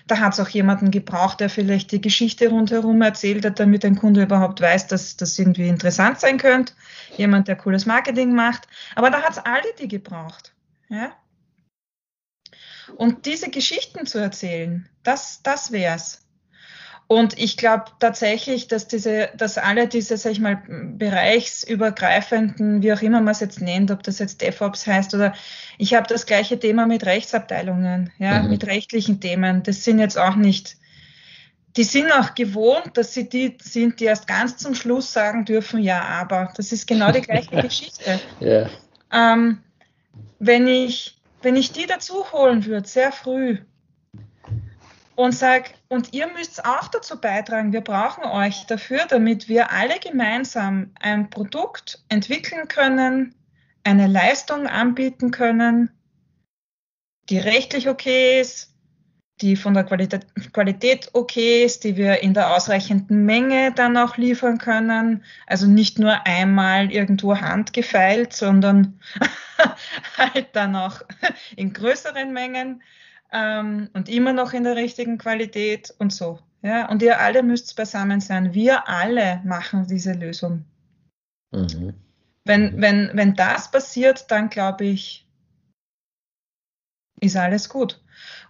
Da 0.07 0.21
hat 0.21 0.35
es 0.35 0.41
auch 0.41 0.49
jemanden 0.49 0.93
gebraucht, 0.93 1.41
der 1.41 1.51
vielleicht 1.51 1.91
die 1.91 2.01
Geschichte 2.01 2.49
rundherum 2.49 3.03
erzählt 3.03 3.45
hat, 3.45 3.59
damit 3.59 3.85
ein 3.85 3.97
Kunde 3.97 4.23
überhaupt 4.23 4.61
weiß, 4.61 4.87
dass 4.87 5.17
das 5.17 5.37
irgendwie 5.37 5.67
interessant 5.67 6.21
sein 6.21 6.39
könnte. 6.39 6.75
Jemand, 7.17 7.49
der 7.49 7.57
cooles 7.57 7.85
Marketing 7.85 8.35
macht. 8.35 8.69
Aber 8.95 9.11
da 9.11 9.21
hat 9.21 9.33
es 9.33 9.39
alle 9.39 9.75
die 9.81 9.89
gebraucht. 9.89 10.55
Ja? 10.89 11.13
Und 12.97 13.27
diese 13.27 13.51
Geschichten 13.51 14.07
zu 14.07 14.19
erzählen, 14.19 14.89
das, 15.03 15.43
das 15.43 15.73
wäre 15.73 15.97
es. 15.97 16.22
Und 17.13 17.39
ich 17.39 17.59
glaube 17.59 17.85
tatsächlich, 17.99 18.69
dass 18.69 18.89
diese, 18.89 19.29
dass 19.37 19.59
alle 19.59 19.87
diese, 19.87 20.17
sag 20.17 20.33
ich 20.33 20.41
mal, 20.41 20.63
bereichsübergreifenden, 20.67 22.83
wie 22.83 22.91
auch 22.91 23.03
immer 23.03 23.21
man 23.21 23.33
es 23.33 23.41
jetzt 23.41 23.61
nennt, 23.61 23.91
ob 23.91 24.03
das 24.03 24.19
jetzt 24.19 24.41
DevOps 24.41 24.87
heißt 24.87 25.15
oder 25.15 25.35
ich 25.77 25.93
habe 25.93 26.07
das 26.07 26.25
gleiche 26.25 26.59
Thema 26.59 26.87
mit 26.87 27.05
Rechtsabteilungen, 27.05 28.11
ja, 28.19 28.43
mhm. 28.43 28.49
mit 28.49 28.67
rechtlichen 28.67 29.21
Themen. 29.21 29.63
Das 29.63 29.85
sind 29.85 29.99
jetzt 29.99 30.17
auch 30.17 30.37
nicht, 30.37 30.79
die 31.77 31.85
sind 31.85 32.11
auch 32.11 32.35
gewohnt, 32.35 32.93
dass 32.95 33.13
sie 33.13 33.29
die 33.29 33.59
sind, 33.61 34.01
die 34.01 34.07
erst 34.07 34.27
ganz 34.27 34.57
zum 34.57 34.75
Schluss 34.75 35.13
sagen 35.13 35.45
dürfen, 35.45 35.83
ja, 35.83 36.01
aber 36.01 36.51
das 36.57 36.73
ist 36.73 36.87
genau 36.87 37.13
die 37.13 37.21
gleiche 37.21 37.57
Geschichte. 37.63 38.21
Ja. 38.41 38.71
Ähm, 39.13 39.59
wenn 40.39 40.67
ich, 40.67 41.19
wenn 41.43 41.57
ich 41.57 41.73
die 41.73 41.85
dazu 41.85 42.33
holen 42.33 42.65
würde, 42.65 42.89
sehr 42.89 43.13
früh, 43.13 43.59
und 45.15 45.33
sag, 45.35 45.75
und 45.89 46.15
ihr 46.15 46.27
müsst 46.29 46.65
auch 46.65 46.89
dazu 46.89 47.21
beitragen, 47.21 47.73
wir 47.73 47.83
brauchen 47.83 48.25
euch 48.25 48.65
dafür, 48.67 49.07
damit 49.09 49.49
wir 49.49 49.71
alle 49.71 49.99
gemeinsam 49.99 50.91
ein 51.01 51.31
Produkt 51.31 52.03
entwickeln 52.09 52.69
können, 52.69 53.35
eine 53.85 54.07
Leistung 54.07 54.67
anbieten 54.67 55.31
können, 55.31 55.91
die 57.29 57.39
rechtlich 57.39 57.89
okay 57.89 58.41
ist, 58.41 58.73
die 59.41 59.57
von 59.57 59.75
der 59.75 59.85
Qualität, 59.85 60.27
Qualität 60.53 61.11
okay 61.15 61.65
ist, 61.65 61.85
die 61.85 61.97
wir 61.97 62.23
in 62.23 62.33
der 62.33 62.55
ausreichenden 62.55 63.25
Menge 63.25 63.73
dann 63.73 63.97
auch 63.97 64.17
liefern 64.17 64.59
können. 64.59 65.25
Also 65.47 65.67
nicht 65.67 65.99
nur 65.99 66.27
einmal 66.27 66.93
irgendwo 66.93 67.37
handgefeilt, 67.37 68.33
sondern 68.33 69.01
halt 70.17 70.49
dann 70.53 70.77
auch 70.77 71.03
in 71.57 71.73
größeren 71.73 72.33
Mengen 72.33 72.83
ähm, 73.33 73.89
und 73.95 74.09
immer 74.09 74.33
noch 74.33 74.53
in 74.53 74.65
der 74.65 74.77
richtigen 74.77 75.19
Qualität 75.19 75.95
und 75.99 76.13
so. 76.13 76.39
Ja, 76.63 76.89
und 76.89 77.03
ihr 77.03 77.19
alle 77.19 77.43
müsst 77.43 77.75
beisammen 77.77 78.21
sein. 78.21 78.55
Wir 78.55 78.89
alle 78.89 79.41
machen 79.45 79.87
diese 79.89 80.13
Lösung. 80.13 80.65
Mhm. 81.51 81.95
Wenn, 82.45 82.81
wenn, 82.81 83.11
wenn 83.15 83.35
das 83.35 83.71
passiert, 83.71 84.31
dann 84.31 84.49
glaube 84.49 84.85
ich, 84.85 85.27
ist 87.21 87.37
alles 87.37 87.69
gut. 87.69 88.01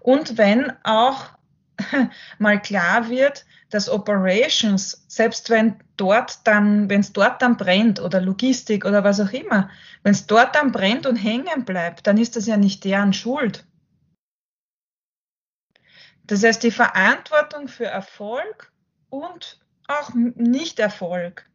Und 0.01 0.39
wenn 0.39 0.73
auch 0.85 1.31
mal 2.39 2.61
klar 2.61 3.09
wird, 3.09 3.45
dass 3.71 3.89
Operations, 3.89 5.05
selbst 5.09 5.49
wenn 5.49 5.77
dort 5.97 6.47
dann, 6.47 6.91
wenn 6.91 7.01
es 7.01 7.13
dort 7.13 7.41
dann 7.41 7.57
brennt 7.57 8.01
oder 8.01 8.21
Logistik 8.21 8.85
oder 8.85 9.05
was 9.05 9.21
auch 9.21 9.33
immer, 9.33 9.71
wenn 10.03 10.13
es 10.13 10.27
dort 10.27 10.55
dann 10.55 10.73
brennt 10.73 11.07
und 11.07 11.17
hängen 11.17 11.65
bleibt, 11.65 12.07
dann 12.07 12.19
ist 12.19 12.37
das 12.37 12.47
ja 12.47 12.57
nicht 12.57 12.85
deren 12.85 13.13
Schuld. 13.13 13.65
Das 16.27 16.43
heißt, 16.43 16.63
die 16.63 16.71
Verantwortung 16.71 17.69
für 17.69 17.87
Erfolg 17.87 18.73
und 19.11 19.61
auch 19.89 20.13
Nicht-Erfolg 20.15 21.49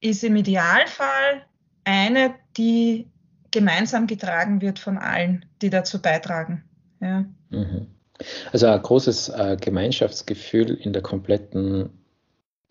ist 0.00 0.24
im 0.24 0.36
Idealfall 0.36 1.46
eine, 1.84 2.34
die 2.56 3.08
gemeinsam 3.50 4.06
getragen 4.06 4.60
wird 4.60 4.78
von 4.78 4.98
allen, 4.98 5.46
die 5.62 5.70
dazu 5.70 6.02
beitragen. 6.02 6.64
Ja. 7.00 7.24
Mhm. 7.50 7.86
Also 8.52 8.66
ein 8.66 8.82
großes 8.82 9.28
äh, 9.30 9.56
Gemeinschaftsgefühl 9.60 10.74
in 10.74 10.92
der 10.92 11.02
kompletten 11.02 11.90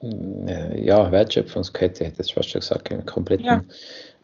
äh, 0.01 0.83
ja, 0.83 1.11
Wertschöpfungskette, 1.11 2.05
hätte 2.05 2.21
ich 2.21 2.33
fast 2.33 2.49
schon 2.49 2.61
gesagt, 2.61 2.89
im 2.91 3.05
kompletten 3.05 3.45
ja. 3.45 3.61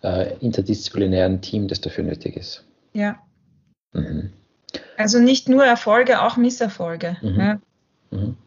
äh, 0.04 0.38
interdisziplinären 0.40 1.42
Team, 1.42 1.68
das 1.68 1.82
dafür 1.82 2.04
nötig 2.04 2.36
ist. 2.36 2.66
Ja. 2.94 3.22
Mhm. 3.94 4.34
Also 4.98 5.20
nicht 5.20 5.50
nur 5.50 5.66
Erfolge, 5.66 6.22
auch 6.22 6.38
Misserfolge. 6.38 7.18
Mhm. 7.22 7.40
Ja. 7.40 7.60
Mhm. 8.12 8.38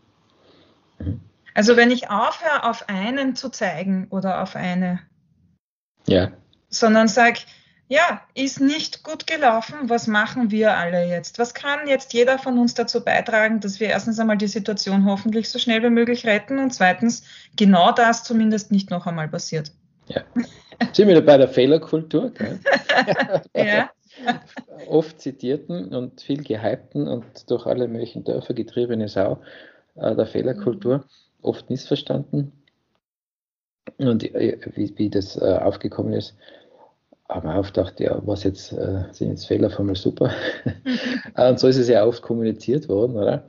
mhm. 0.98 1.20
Also 1.54 1.76
wenn 1.76 1.90
ich 1.90 2.08
aufhöre, 2.08 2.64
auf 2.64 2.88
einen 2.88 3.36
zu 3.36 3.50
zeigen 3.50 4.06
oder 4.08 4.42
auf 4.42 4.56
eine, 4.56 5.00
ja. 6.06 6.32
sondern 6.70 7.08
sage, 7.08 7.40
ja, 7.88 8.22
ist 8.32 8.58
nicht 8.58 9.02
gut 9.02 9.26
gelaufen, 9.26 9.90
was 9.90 10.06
machen 10.06 10.50
wir 10.50 10.74
alle 10.74 11.06
jetzt? 11.06 11.38
Was 11.38 11.52
kann 11.52 11.86
jetzt 11.86 12.14
jeder 12.14 12.38
von 12.38 12.58
uns 12.58 12.72
dazu 12.72 13.04
beitragen, 13.04 13.60
dass 13.60 13.80
wir 13.80 13.88
erstens 13.88 14.18
einmal 14.18 14.38
die 14.38 14.46
Situation 14.46 15.04
hoffentlich 15.04 15.50
so 15.50 15.58
schnell 15.58 15.82
wie 15.82 15.90
möglich 15.90 16.24
retten 16.24 16.58
und 16.58 16.72
zweitens 16.72 17.22
genau 17.54 17.92
das 17.92 18.24
zumindest 18.24 18.72
nicht 18.72 18.90
noch 18.90 19.06
einmal 19.06 19.28
passiert? 19.28 19.72
Ja. 20.06 20.22
Sind 20.92 21.08
wir 21.08 21.24
bei 21.24 21.36
der 21.36 21.48
Fehlerkultur? 21.48 22.32
ja. 23.54 23.90
oft 24.88 25.20
zitierten 25.20 25.94
und 25.94 26.20
viel 26.20 26.42
gehypten 26.42 27.08
und 27.08 27.50
durch 27.50 27.66
alle 27.66 27.88
möglichen 27.88 28.24
Dörfer 28.24 28.54
getriebene 28.54 29.08
Sau 29.08 29.40
äh, 29.96 30.14
der 30.14 30.26
Fehlerkultur, 30.26 31.04
oft 31.40 31.70
missverstanden. 31.70 32.52
Und 33.98 34.34
äh, 34.34 34.58
wie, 34.74 34.92
wie 34.96 35.10
das 35.10 35.36
äh, 35.36 35.58
aufgekommen 35.60 36.12
ist, 36.12 36.36
haben 37.28 37.48
wir 37.48 37.58
oft 37.58 37.74
gedacht, 37.74 38.00
ja, 38.00 38.20
was 38.26 38.44
jetzt, 38.44 38.72
äh, 38.72 39.04
sind 39.12 39.30
jetzt 39.30 39.46
Fehler 39.46 39.70
von 39.70 39.86
mal 39.86 39.96
super. 39.96 40.30
und 41.36 41.58
so 41.58 41.68
ist 41.68 41.78
es 41.78 41.88
ja 41.88 42.04
oft 42.04 42.22
kommuniziert 42.22 42.88
worden, 42.88 43.16
oder? 43.16 43.48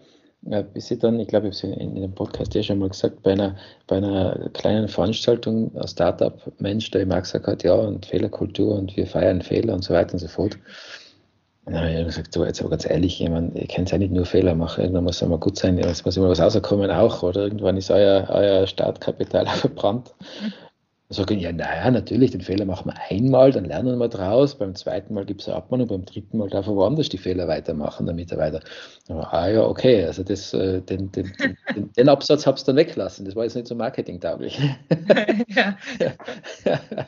Bis 0.74 0.88
sie 0.88 1.00
dann, 1.00 1.20
ich 1.20 1.28
glaube, 1.28 1.48
ich 1.48 1.64
habe 1.64 1.74
es 1.74 1.78
in, 1.80 1.96
in, 1.96 2.02
dem 2.02 2.14
Podcast 2.14 2.54
ja 2.54 2.64
schon 2.64 2.80
mal 2.80 2.90
gesagt, 2.90 3.24
bei 3.24 3.32
einer, 3.32 3.56
bei 3.88 3.98
einer 3.98 4.50
kleinen 4.54 4.88
Veranstaltung, 4.88 5.72
ein 5.76 5.88
Startup-Mensch, 5.88 6.92
der 6.92 7.02
immer 7.02 7.22
gesagt 7.22 7.48
hat, 7.48 7.64
ja, 7.64 7.74
und 7.74 8.06
Fehlerkultur 8.06 8.76
und 8.76 8.96
wir 8.98 9.08
feiern 9.08 9.42
Fehler 9.42 9.74
und 9.74 9.84
so 9.84 9.94
weiter 9.94 10.14
und 10.14 10.20
so 10.20 10.28
fort. 10.28 10.58
Und 11.66 11.74
dann 11.74 11.84
habe 11.84 11.94
ich 11.94 12.06
gesagt, 12.08 12.34
so, 12.34 12.44
jetzt 12.44 12.60
aber 12.60 12.72
ganz 12.72 12.90
ehrlich, 12.90 13.22
ich 13.22 13.30
meine, 13.30 13.52
ihr 13.56 13.68
könnt 13.68 13.90
ja 13.92 13.98
nicht 13.98 14.12
nur 14.12 14.26
Fehler 14.26 14.54
machen, 14.54 14.82
irgendwann 14.82 15.06
muss 15.06 15.22
es 15.22 15.28
mal 15.28 15.38
gut 15.38 15.58
sein, 15.58 15.78
es 15.80 16.04
muss 16.04 16.18
immer 16.18 16.28
was 16.28 16.42
rauskommen 16.42 16.92
auch, 16.92 17.24
oder 17.24 17.44
irgendwann 17.44 17.78
ist 17.78 17.90
euer, 17.90 18.28
euer 18.30 18.68
Startkapital 18.68 19.46
verbrannt. 19.56 20.14
Sagen, 21.10 21.38
ja, 21.38 21.52
naja, 21.52 21.92
natürlich, 21.92 22.32
den 22.32 22.42
Fehler 22.42 22.66
machen 22.66 22.92
wir 22.92 22.96
einmal, 23.10 23.52
dann 23.52 23.66
lernen 23.66 24.00
wir 24.00 24.08
draus. 24.08 24.58
Beim 24.58 24.74
zweiten 24.74 25.14
Mal 25.14 25.26
gibt 25.26 25.42
es 25.42 25.48
eine 25.48 25.58
Abmahnung, 25.58 25.88
beim 25.88 26.06
dritten 26.06 26.38
Mal 26.38 26.50
darf 26.50 26.66
er 26.68 26.76
woanders 26.76 27.10
die 27.10 27.18
Fehler 27.18 27.48
weitermachen, 27.48 28.06
der 28.06 28.16
Mitarbeiter. 28.16 28.62
Ah 29.10 29.48
ja, 29.48 29.64
okay, 29.64 30.06
also 30.06 30.24
das, 30.24 30.54
äh, 30.54 30.82
den, 30.82 31.12
den, 31.12 31.32
den, 31.76 31.92
den 31.94 32.10
Absatz 32.10 32.48
hab's 32.48 32.64
dann 32.64 32.78
weglassen. 32.78 33.26
Das 33.26 33.36
war 33.36 33.44
jetzt 33.44 33.56
nicht 33.56 33.68
so 33.68 33.76
marketingtauglich. 33.76 34.60
ja. 35.48 35.78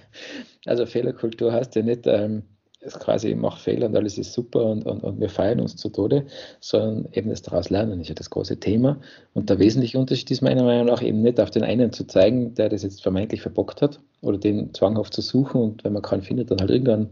Also 0.67 0.87
Fehlerkultur 0.87 1.53
heißt 1.53 1.75
ja 1.75 1.83
nicht, 1.83 2.07
ähm, 2.07 2.41
es 2.85 2.99
quasi, 2.99 3.29
ich 3.29 3.35
mache 3.35 3.59
Fehler 3.59 3.87
und 3.87 3.95
alles 3.95 4.17
ist 4.17 4.33
super 4.33 4.65
und, 4.65 4.85
und, 4.85 5.03
und 5.03 5.19
wir 5.19 5.29
feiern 5.29 5.59
uns 5.59 5.75
zu 5.75 5.89
Tode, 5.89 6.25
sondern 6.59 7.07
eben 7.13 7.29
das 7.29 7.41
daraus 7.41 7.69
lernen 7.69 8.01
ist 8.01 8.09
ja 8.09 8.15
das 8.15 8.29
große 8.29 8.59
Thema. 8.59 8.99
Und 9.33 9.49
der 9.49 9.59
wesentliche 9.59 9.97
Unterschied 9.97 10.31
ist 10.31 10.41
meiner 10.41 10.63
Meinung 10.63 10.85
nach 10.85 11.01
eben 11.01 11.21
nicht 11.21 11.39
auf 11.39 11.51
den 11.51 11.63
einen 11.63 11.91
zu 11.91 12.05
zeigen, 12.05 12.53
der 12.55 12.69
das 12.69 12.83
jetzt 12.83 13.01
vermeintlich 13.01 13.41
verbockt 13.41 13.81
hat 13.81 13.99
oder 14.21 14.37
den 14.37 14.73
zwanghaft 14.73 15.13
zu 15.13 15.21
suchen 15.21 15.61
und 15.61 15.83
wenn 15.83 15.93
man 15.93 16.01
keinen 16.01 16.21
findet, 16.21 16.51
dann 16.51 16.59
halt 16.59 16.69
irgendwann, 16.69 17.09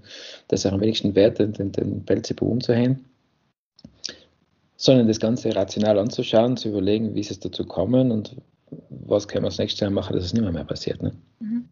das 0.47 0.61
ist 0.61 0.65
auch 0.65 0.73
am 0.73 0.81
wenigsten 0.81 1.15
wert, 1.15 1.39
den, 1.39 1.53
den, 1.53 1.71
den 1.71 2.03
Belzebub 2.03 2.49
umzuhängen, 2.49 3.05
sondern 4.77 5.07
das 5.07 5.19
Ganze 5.19 5.55
rational 5.55 5.99
anzuschauen, 5.99 6.57
zu 6.57 6.69
überlegen, 6.69 7.15
wie 7.15 7.21
ist 7.21 7.31
es 7.31 7.39
dazu 7.39 7.65
kommen 7.65 8.11
und 8.11 8.35
was 8.89 9.27
können 9.27 9.45
wir 9.45 9.49
das 9.49 9.59
nächste 9.59 9.85
Jahr 9.85 9.91
machen, 9.91 10.15
dass 10.15 10.25
es 10.25 10.33
nicht 10.33 10.43
mehr, 10.43 10.51
mehr 10.51 10.63
passiert. 10.63 11.01
Ne? 11.01 11.13
Mhm. 11.39 11.65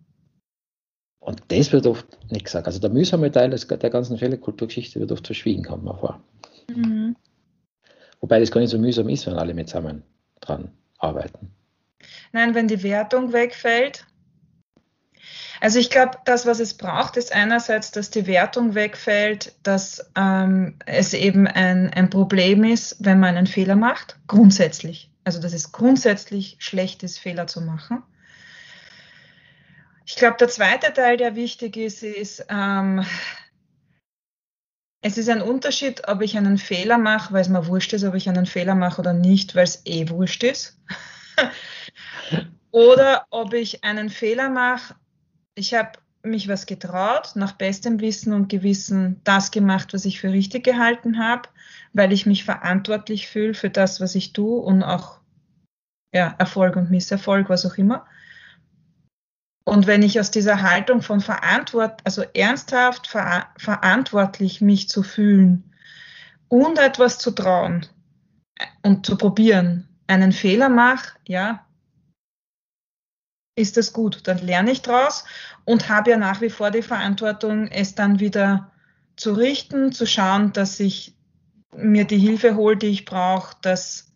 Und 1.22 1.44
das 1.50 1.72
wird 1.72 1.86
oft 1.86 2.08
nicht 2.32 2.46
gesagt. 2.46 2.68
Also 2.68 2.80
der 2.80 2.90
mühsame 2.90 3.32
Teil 3.32 3.52
der 3.52 3.90
ganzen 3.90 4.18
Fehlerkulturgeschichte 4.18 5.00
wird 5.00 5.12
oft 5.12 5.28
verschwiegen, 5.28 5.64
kommt 5.64 5.84
man 5.84 5.98
vor. 5.98 6.20
Mhm. 6.68 7.16
Wobei 8.20 8.40
das 8.40 8.52
gar 8.52 8.60
nicht 8.60 8.72
so 8.72 8.80
mühsam 8.80 9.08
ist, 9.08 9.28
wenn 9.28 9.36
alle 9.36 9.54
mit 9.54 9.70
zusammen 9.70 10.04
dran 10.42 10.72
arbeiten. 10.98 11.52
Nein, 12.32 12.56
wenn 12.56 12.68
die 12.68 12.82
Wertung 12.82 13.34
wegfällt. 13.34 14.06
Also 15.60 15.78
ich 15.78 15.92
glaube, 15.92 16.18
das, 16.26 16.48
was 16.48 16.60
es 16.60 16.74
braucht, 16.74 17.18
ist 17.18 17.32
einerseits, 17.34 17.92
dass 17.92 18.10
die 18.10 18.26
Wertung 18.26 18.74
wegfällt, 18.74 19.54
dass 19.62 20.12
ähm, 20.16 20.80
es 20.88 21.14
eben 21.14 21.46
ein, 21.46 21.92
ein 21.94 22.10
Problem 22.10 22.64
ist, 22.64 22.96
wenn 23.00 23.20
man 23.20 23.38
einen 23.38 23.46
Fehler 23.46 23.76
macht, 23.76 24.18
grundsätzlich. 24.26 25.12
Also 25.24 25.40
dass 25.40 25.54
es 25.54 25.72
grundsätzlich 25.72 26.56
schlecht 26.58 27.04
ist, 27.04 27.20
Fehler 27.20 27.46
zu 27.46 27.62
machen. 27.62 28.02
Ich 30.12 30.18
glaube, 30.18 30.36
der 30.38 30.50
zweite 30.50 30.92
Teil, 30.92 31.16
der 31.16 31.38
wichtig 31.38 31.78
ist, 31.78 32.04
ist, 32.04 32.46
ähm, 32.50 33.06
es 35.02 35.18
ist 35.18 35.30
ein 35.30 35.42
Unterschied, 35.42 36.06
ob 36.10 36.22
ich 36.22 36.36
einen 36.36 36.58
Fehler 36.58 36.98
mache, 36.98 37.34
weil 37.34 37.40
es 37.40 37.48
mir 37.48 37.66
wurscht 37.66 37.94
ist, 37.94 38.04
ob 38.04 38.14
ich 38.16 38.28
einen 38.28 38.46
Fehler 38.46 38.76
mache 38.76 39.00
oder 39.00 39.14
nicht, 39.14 39.56
weil 39.56 39.64
es 39.64 39.86
eh 39.86 40.10
wurscht 40.10 40.44
ist. 40.44 40.78
oder 42.72 43.26
ob 43.30 43.54
ich 43.54 43.86
einen 43.86 44.10
Fehler 44.10 44.50
mache, 44.50 44.96
ich 45.56 45.74
habe 45.74 45.94
mich 46.24 46.50
was 46.50 46.66
getraut, 46.66 47.32
nach 47.36 47.54
bestem 47.54 48.02
Wissen 48.02 48.34
und 48.34 48.50
Gewissen 48.50 49.22
das 49.24 49.50
gemacht, 49.50 49.94
was 49.94 50.04
ich 50.04 50.20
für 50.20 50.34
richtig 50.34 50.66
gehalten 50.66 51.20
habe, 51.20 51.48
weil 51.94 52.12
ich 52.12 52.26
mich 52.26 52.44
verantwortlich 52.44 53.30
fühle 53.30 53.54
für 53.54 53.70
das, 53.70 54.02
was 54.02 54.16
ich 54.16 54.34
tue 54.34 54.60
und 54.60 54.84
auch 54.84 55.22
ja, 56.14 56.36
Erfolg 56.38 56.76
und 56.76 56.92
Misserfolg, 56.92 57.48
was 57.48 57.66
auch 57.66 57.78
immer. 57.78 58.06
Und 59.64 59.88
wenn 59.88 60.02
ich 60.02 60.20
aus 60.20 60.32
dieser 60.32 60.62
Haltung 60.62 61.02
von 61.02 61.22
Verantwort, 61.22 62.02
also 62.04 62.24
ernsthaft 62.34 63.08
ver 63.08 63.48
verantwortlich 63.58 64.62
mich 64.62 64.90
zu 64.90 65.04
fühlen 65.04 65.72
und 66.48 66.80
etwas 66.80 67.20
zu 67.20 67.32
trauen 67.32 67.86
und 68.82 69.06
zu 69.06 69.18
probieren, 69.18 69.88
einen 70.08 70.32
Fehler 70.32 70.70
mache, 70.70 71.14
ja, 71.28 71.66
ist 73.56 73.78
das 73.78 73.94
gut. 73.94 74.28
Dann 74.28 74.40
lerne 74.40 74.72
ich 74.72 74.82
draus 74.82 75.26
und 75.66 75.90
habe 75.90 76.12
ja 76.12 76.18
nach 76.18 76.42
wie 76.42 76.50
vor 76.50 76.72
die 76.72 76.82
Verantwortung, 76.82 77.68
es 77.68 77.96
dann 77.96 78.20
wieder 78.20 78.72
zu 79.16 79.34
richten, 79.34 79.92
zu 79.92 80.08
schauen, 80.08 80.54
dass 80.54 80.80
ich 80.80 81.16
mir 81.76 82.06
die 82.06 82.18
Hilfe 82.18 82.56
hole, 82.56 82.78
die 82.78 82.88
ich 82.88 83.06
brauche, 83.06 83.56
dass 83.62 84.11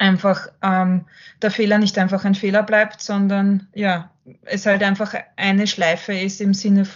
einfach 0.00 0.48
ähm, 0.62 1.04
der 1.42 1.50
Fehler 1.50 1.78
nicht 1.78 1.98
einfach 1.98 2.24
ein 2.24 2.34
Fehler 2.34 2.62
bleibt, 2.62 3.02
sondern 3.02 3.68
ja, 3.74 4.10
es 4.42 4.66
halt 4.66 4.82
einfach 4.82 5.14
eine 5.36 5.66
Schleife 5.66 6.14
ist 6.14 6.40
im 6.40 6.54
Sinne 6.54 6.86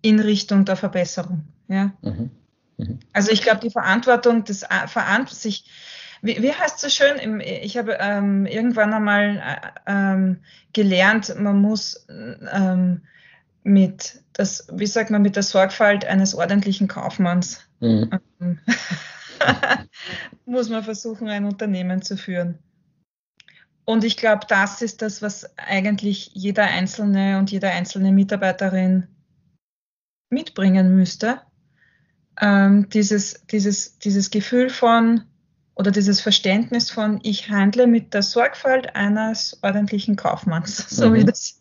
in 0.00 0.18
Richtung 0.18 0.64
der 0.64 0.76
Verbesserung. 0.76 1.44
Ja. 1.68 1.92
Mhm. 2.02 2.30
Mhm. 2.78 2.98
Also 3.12 3.30
ich 3.30 3.42
glaube, 3.42 3.60
die 3.60 3.70
Verantwortung, 3.70 4.44
das 4.44 4.62
äh, 4.62 4.86
Verant 4.86 5.28
sich, 5.30 5.64
wie, 6.22 6.42
wie 6.42 6.52
heißt 6.52 6.76
es 6.76 6.80
so 6.80 7.04
schön? 7.04 7.40
Ich 7.40 7.76
habe 7.76 7.98
ähm, 8.00 8.46
irgendwann 8.46 8.94
einmal 8.94 9.36
äh, 9.36 9.80
ähm, 9.86 10.38
gelernt, 10.72 11.34
man 11.38 11.60
muss 11.60 12.06
ähm, 12.08 13.02
mit 13.62 14.22
das, 14.32 14.68
wie 14.72 14.86
sagt 14.86 15.10
man, 15.10 15.20
mit 15.20 15.36
der 15.36 15.42
Sorgfalt 15.42 16.06
eines 16.06 16.34
ordentlichen 16.34 16.88
Kaufmanns. 16.88 17.60
Mhm. 17.80 18.10
Muss 20.46 20.68
man 20.68 20.82
versuchen, 20.82 21.28
ein 21.28 21.44
Unternehmen 21.44 22.02
zu 22.02 22.16
führen. 22.16 22.58
Und 23.84 24.04
ich 24.04 24.16
glaube, 24.18 24.46
das 24.46 24.82
ist 24.82 25.00
das, 25.00 25.22
was 25.22 25.56
eigentlich 25.56 26.30
jeder 26.34 26.64
Einzelne 26.64 27.38
und 27.38 27.50
jede 27.50 27.70
einzelne 27.70 28.12
Mitarbeiterin 28.12 29.06
mitbringen 30.30 30.94
müsste. 30.94 31.40
Ähm, 32.40 32.88
dieses, 32.90 33.46
dieses, 33.46 33.98
dieses 33.98 34.30
Gefühl 34.30 34.68
von 34.68 35.22
oder 35.74 35.90
dieses 35.90 36.20
Verständnis 36.20 36.90
von, 36.90 37.20
ich 37.22 37.50
handle 37.50 37.86
mit 37.86 38.12
der 38.12 38.22
Sorgfalt 38.22 38.94
eines 38.94 39.58
ordentlichen 39.62 40.16
Kaufmanns, 40.16 40.76
so 40.90 41.08
mhm. 41.08 41.14
wie 41.14 41.24
das 41.24 41.60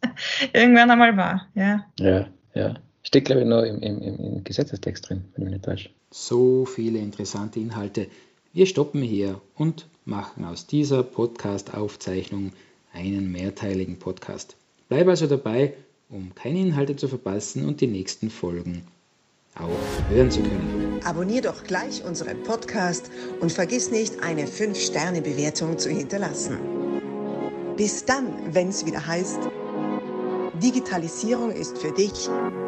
irgendwann 0.53 0.91
einmal 0.91 1.15
war. 1.15 1.47
Ja, 1.53 1.85
ja. 1.99 2.27
ja. 2.53 2.75
Steht, 3.07 3.23
glaube 3.23 3.43
ich, 3.43 3.47
noch 3.47 3.63
im, 3.63 3.79
im, 3.79 4.01
im 4.01 4.43
Gesetzestext 4.43 5.07
drin, 5.07 5.23
wenn 5.33 5.43
ich 5.43 5.45
mich 5.45 5.53
nicht 5.53 5.63
täusche. 5.63 5.89
So 6.11 6.65
viele 6.65 6.99
interessante 6.99 7.57
Inhalte. 7.57 8.07
Wir 8.51 8.65
stoppen 8.65 9.01
hier 9.01 9.39
und 9.55 9.87
machen 10.03 10.43
aus 10.43 10.67
dieser 10.67 11.03
Podcast-Aufzeichnung 11.03 12.51
einen 12.91 13.31
mehrteiligen 13.31 13.97
Podcast. 13.97 14.57
Bleib 14.89 15.07
also 15.07 15.25
dabei, 15.25 15.75
um 16.09 16.35
keine 16.35 16.59
Inhalte 16.59 16.97
zu 16.97 17.07
verpassen 17.07 17.65
und 17.65 17.79
die 17.79 17.87
nächsten 17.87 18.29
Folgen 18.29 18.85
auch 19.55 19.69
hören 20.09 20.29
zu 20.29 20.41
können. 20.41 20.99
Abonnier 21.05 21.43
doch 21.43 21.63
gleich 21.63 22.03
unseren 22.03 22.43
Podcast 22.43 23.09
und 23.39 23.53
vergiss 23.53 23.89
nicht, 23.89 24.21
eine 24.21 24.47
5-Sterne-Bewertung 24.47 25.77
zu 25.77 25.89
hinterlassen. 25.89 26.57
Bis 27.77 28.03
dann, 28.03 28.53
wenn 28.53 28.67
es 28.67 28.85
wieder 28.85 29.07
heißt, 29.07 29.39
Digitalisierung 30.61 31.51
ist 31.51 31.77
für 31.77 31.93
dich 31.93 32.29